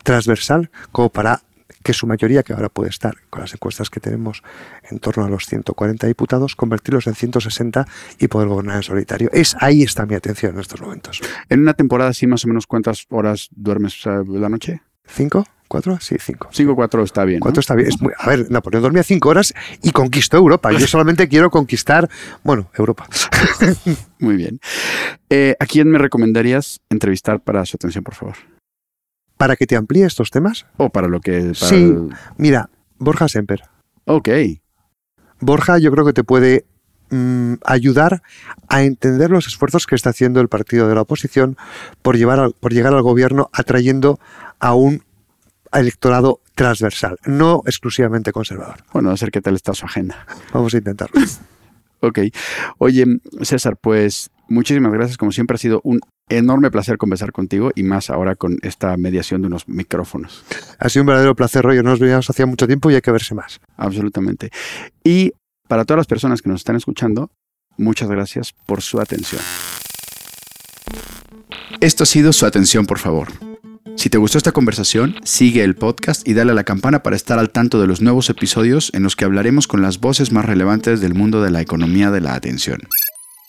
transversal 0.05 0.71
como 0.93 1.09
para 1.11 1.41
que 1.83 1.93
su 1.93 2.07
mayoría, 2.07 2.43
que 2.43 2.55
ahora 2.55 2.71
puede 2.71 2.89
estar 2.89 3.15
con 3.29 3.43
las 3.43 3.53
encuestas 3.53 3.91
que 3.91 4.01
tenemos 4.01 4.43
en 4.91 5.01
torno 5.01 5.25
a 5.25 5.29
los 5.29 5.45
140 5.47 6.07
diputados, 6.07 6.57
convertirlos 6.57 7.07
en 7.09 7.15
160 7.15 7.87
y 8.19 8.29
poder 8.29 8.49
gobernar 8.49 8.77
en 8.77 8.83
solitario. 8.83 9.29
Es 9.33 9.55
ahí 9.61 9.83
está 9.83 10.07
mi 10.07 10.15
atención 10.15 10.55
en 10.55 10.61
estos 10.61 10.81
momentos. 10.81 11.21
En 11.51 11.61
una 11.61 11.75
temporada 11.75 12.11
así 12.11 12.27
más 12.27 12.45
o 12.45 12.49
menos 12.49 12.67
cuántas 12.67 13.05
horas 13.11 13.49
duermes 13.51 14.01
eh, 14.07 14.23
la 14.29 14.49
noche? 14.49 14.81
¿Cinco? 15.07 15.47
¿Cuatro? 15.69 15.99
Sí, 16.01 16.17
cinco. 16.21 16.49
5-4 16.53 17.03
está 17.05 17.25
bien. 17.25 17.41
¿no? 17.41 17.43
¿Cuánto 17.43 17.61
está 17.61 17.75
bien? 17.75 17.89
Es 17.89 18.01
muy- 18.01 18.13
a 18.17 18.29
ver, 18.29 18.51
Napoleón 18.51 18.83
dormía 18.83 19.03
cinco 19.03 19.31
horas 19.31 19.53
y 19.83 19.91
conquistó 19.91 20.37
Europa. 20.37 20.71
Yo 20.73 20.87
solamente 20.87 21.29
quiero 21.29 21.51
conquistar, 21.51 22.09
bueno, 22.45 22.71
Europa. 22.75 23.07
Muy 24.21 24.37
bien. 24.37 24.61
Eh, 25.29 25.57
¿A 25.59 25.67
quién 25.67 25.89
me 25.91 25.99
recomendarías 25.99 26.81
entrevistar 26.91 27.41
para 27.41 27.65
su 27.67 27.77
atención, 27.77 28.05
por 28.05 28.15
favor? 28.15 28.37
Para 29.37 29.57
que 29.57 29.67
te 29.67 29.77
amplíe 29.77 30.07
estos 30.07 30.31
temas, 30.31 30.67
O 30.77 30.91
para 30.91 31.09
lo 31.09 31.21
que... 31.21 31.41
para 31.41 31.55
Sí. 31.55 31.75
el- 31.77 32.09
mira, 32.37 32.71
Borja 32.99 33.29
Semper. 33.29 33.63
Ok. 34.05 34.29
Borja 35.41 35.79
yo 35.79 35.91
creo 35.91 36.05
que 36.05 36.13
te 36.13 36.25
puede 36.25 36.65
mm, 37.11 37.55
ayudar 37.65 38.23
a 38.69 38.83
entender 38.83 39.31
los 39.31 39.47
esfuerzos 39.47 39.87
que 39.87 39.95
está 39.95 40.11
haciendo 40.11 40.41
el 40.41 40.49
partido 40.49 40.89
de 40.89 40.95
la 40.95 41.03
oposición 41.03 41.57
por, 42.03 42.17
llevar 42.17 42.41
al- 42.41 42.55
por 42.59 42.73
llegar 42.73 42.95
al 42.95 43.03
gobierno 43.03 43.51
atrayendo 43.53 44.19
a 44.61 44.75
un 44.75 45.03
electorado 45.73 46.41
transversal, 46.55 47.19
no 47.27 47.63
exclusivamente 47.67 48.31
conservador. 48.33 48.77
Bueno, 48.93 49.11
a 49.11 49.15
ver 49.21 49.31
qué 49.33 49.41
tal 49.41 49.57
está 49.57 49.75
su 49.75 49.85
agenda. 49.85 50.25
Vamos 50.53 50.73
a 50.75 50.79
intentarlo. 50.79 51.21
Ok. 52.01 52.19
Oye, 52.77 53.07
César, 53.41 53.79
pues 53.81 54.29
muchísimas 54.47 54.93
gracias. 54.93 55.17
Como 55.17 55.33
siempre 55.33 55.55
ha 55.55 55.59
sido 55.59 55.81
un 55.85 56.01
enorme 56.29 56.71
placer 56.71 56.99
conversar 56.99 57.33
contigo 57.33 57.71
y 57.75 57.83
más 57.83 58.11
ahora 58.11 58.35
con 58.35 58.59
esta 58.63 58.97
mediación 58.97 59.43
de 59.43 59.49
unos 59.49 59.69
micrófonos. 59.69 60.45
Ha 60.79 60.89
sido 60.89 61.03
un 61.03 61.09
verdadero 61.09 61.35
placer, 61.35 61.63
Roger. 61.63 61.85
No 61.85 61.91
nos 61.91 62.01
veíamos 62.01 62.29
hacía 62.29 62.47
mucho 62.47 62.67
tiempo 62.67 62.91
y 62.91 62.95
hay 62.95 63.03
que 63.03 63.11
verse 63.11 63.35
más. 63.35 63.61
Absolutamente. 63.77 64.51
Y 65.03 65.33
para 65.69 65.85
todas 65.85 65.99
las 65.99 66.07
personas 66.07 66.43
que 66.43 66.49
nos 66.49 66.61
están 66.61 66.77
escuchando, 66.77 67.31
muchas 67.77 68.09
gracias 68.09 68.55
por 68.67 68.83
su 68.83 69.01
atención. 69.01 69.43
Esto 71.81 72.05
ha 72.05 72.07
sido 72.07 72.33
su 72.33 72.47
atención, 72.47 72.87
por 72.87 72.99
favor. 72.99 73.29
Si 73.97 74.11
te 74.11 74.19
gustó 74.19 74.39
esta 74.39 74.53
conversación, 74.53 75.17
sigue 75.25 75.63
el 75.63 75.77
podcast 75.77 76.27
y 76.27 76.35
dale 76.35 76.53
a 76.53 76.55
la 76.55 76.65
campana 76.65 77.03
para 77.03 77.17
estar 77.17 77.39
al 77.39 77.51
tanto 77.51 77.81
de 77.81 77.87
los 77.87 78.01
nuevos 78.01 78.29
episodios 78.29 78.91
en 78.93 79.03
los 79.03 79.15
que 79.15 79.25
hablaremos 79.25 79.69
con 79.69 79.83
las 79.83 80.01
voces 80.01 80.33
más 80.33 80.45
relevantes 80.45 81.01
del 81.01 81.15
mundo 81.15 81.43
de 81.43 81.51
la 81.51 81.61
economía 81.61 82.11
de 82.11 82.21
la 82.21 82.35
atención. 82.35 82.81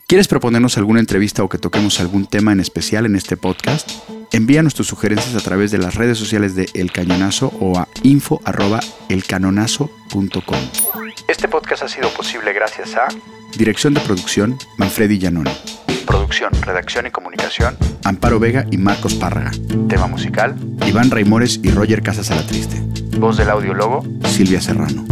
¿Quieres 0.08 0.28
proponernos 0.28 0.78
alguna 0.78 1.00
entrevista 1.00 1.44
o 1.44 1.50
que 1.50 1.58
toquemos 1.58 2.00
algún 2.00 2.28
tema 2.28 2.52
en 2.52 2.60
especial 2.60 3.08
en 3.08 3.15
este 3.15 3.38
podcast? 3.38 3.89
Envíanos 4.32 4.76
tus 4.76 4.86
sugerencias 4.86 5.34
a 5.36 5.39
través 5.39 5.72
de 5.72 5.80
las 5.80 5.96
redes 5.96 6.20
sociales 6.20 6.56
de 6.56 6.70
El 6.76 6.91
Cañonazo 6.91 7.52
o 7.60 7.80
a 7.80 7.88
info@elcanonazo.com. 8.04 10.60
Este 11.28 11.48
podcast 11.48 11.82
ha 11.82 11.88
sido 11.88 12.10
posible 12.10 12.54
gracias 12.54 12.94
a 12.96 13.08
Dirección 13.58 13.96
de 13.96 14.02
producción 14.02 14.60
Manfredi 14.78 15.18
Giannone. 15.18 15.52
Producción, 16.06 16.52
redacción 16.62 17.08
y 17.08 17.12
comunicación 17.12 17.76
Amparo 18.04 18.39
Vega 18.39 18.68
y 18.70 18.78
Marcos 18.78 19.15
Párraga. 19.15 19.50
Tema 19.89 20.06
musical 20.06 20.56
Iván 20.86 21.10
Raimores 21.10 21.60
y 21.63 21.72
Roger 21.72 22.04
Casas 22.04 22.30
Alatriste. 22.30 22.80
Voz 23.18 23.38
del 23.38 23.50
audiólogo 23.50 24.06
Silvia 24.28 24.62
Serrano. 24.62 25.04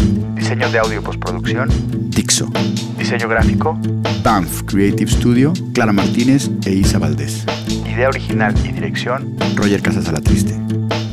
Diseño 0.43 0.69
de 0.69 0.77
audio 0.77 0.99
y 0.99 1.01
postproducción 1.01 1.69
Dixo. 2.10 2.51
Diseño 2.97 3.29
gráfico 3.29 3.79
Banff 4.25 4.63
Creative 4.63 5.10
Studio 5.10 5.53
Clara 5.73 5.93
Martínez 5.93 6.51
e 6.65 6.73
Isa 6.73 6.99
Valdés. 6.99 7.45
Idea 7.89 8.10
original 8.10 8.53
y 8.65 8.73
dirección 8.73 9.38
Roger 9.56 9.82
Casas 9.82 10.10
Alatriste. 10.10 10.60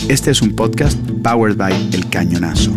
Este 0.09 0.33
es 0.33 0.43
un 0.43 0.57
podcast 0.57 0.99
powered 1.23 1.57
by 1.57 1.73
El 1.93 2.11
Cañonazo. 2.11 2.73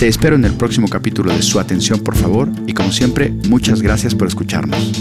Te 0.00 0.08
espero 0.08 0.34
en 0.34 0.44
el 0.44 0.54
próximo 0.54 0.88
capítulo 0.88 1.32
de 1.32 1.40
Su 1.42 1.60
Atención, 1.60 2.00
por 2.00 2.16
favor, 2.16 2.50
y 2.66 2.74
como 2.74 2.90
siempre, 2.90 3.30
muchas 3.48 3.82
gracias 3.82 4.16
por 4.16 4.26
escucharnos. 4.26 5.00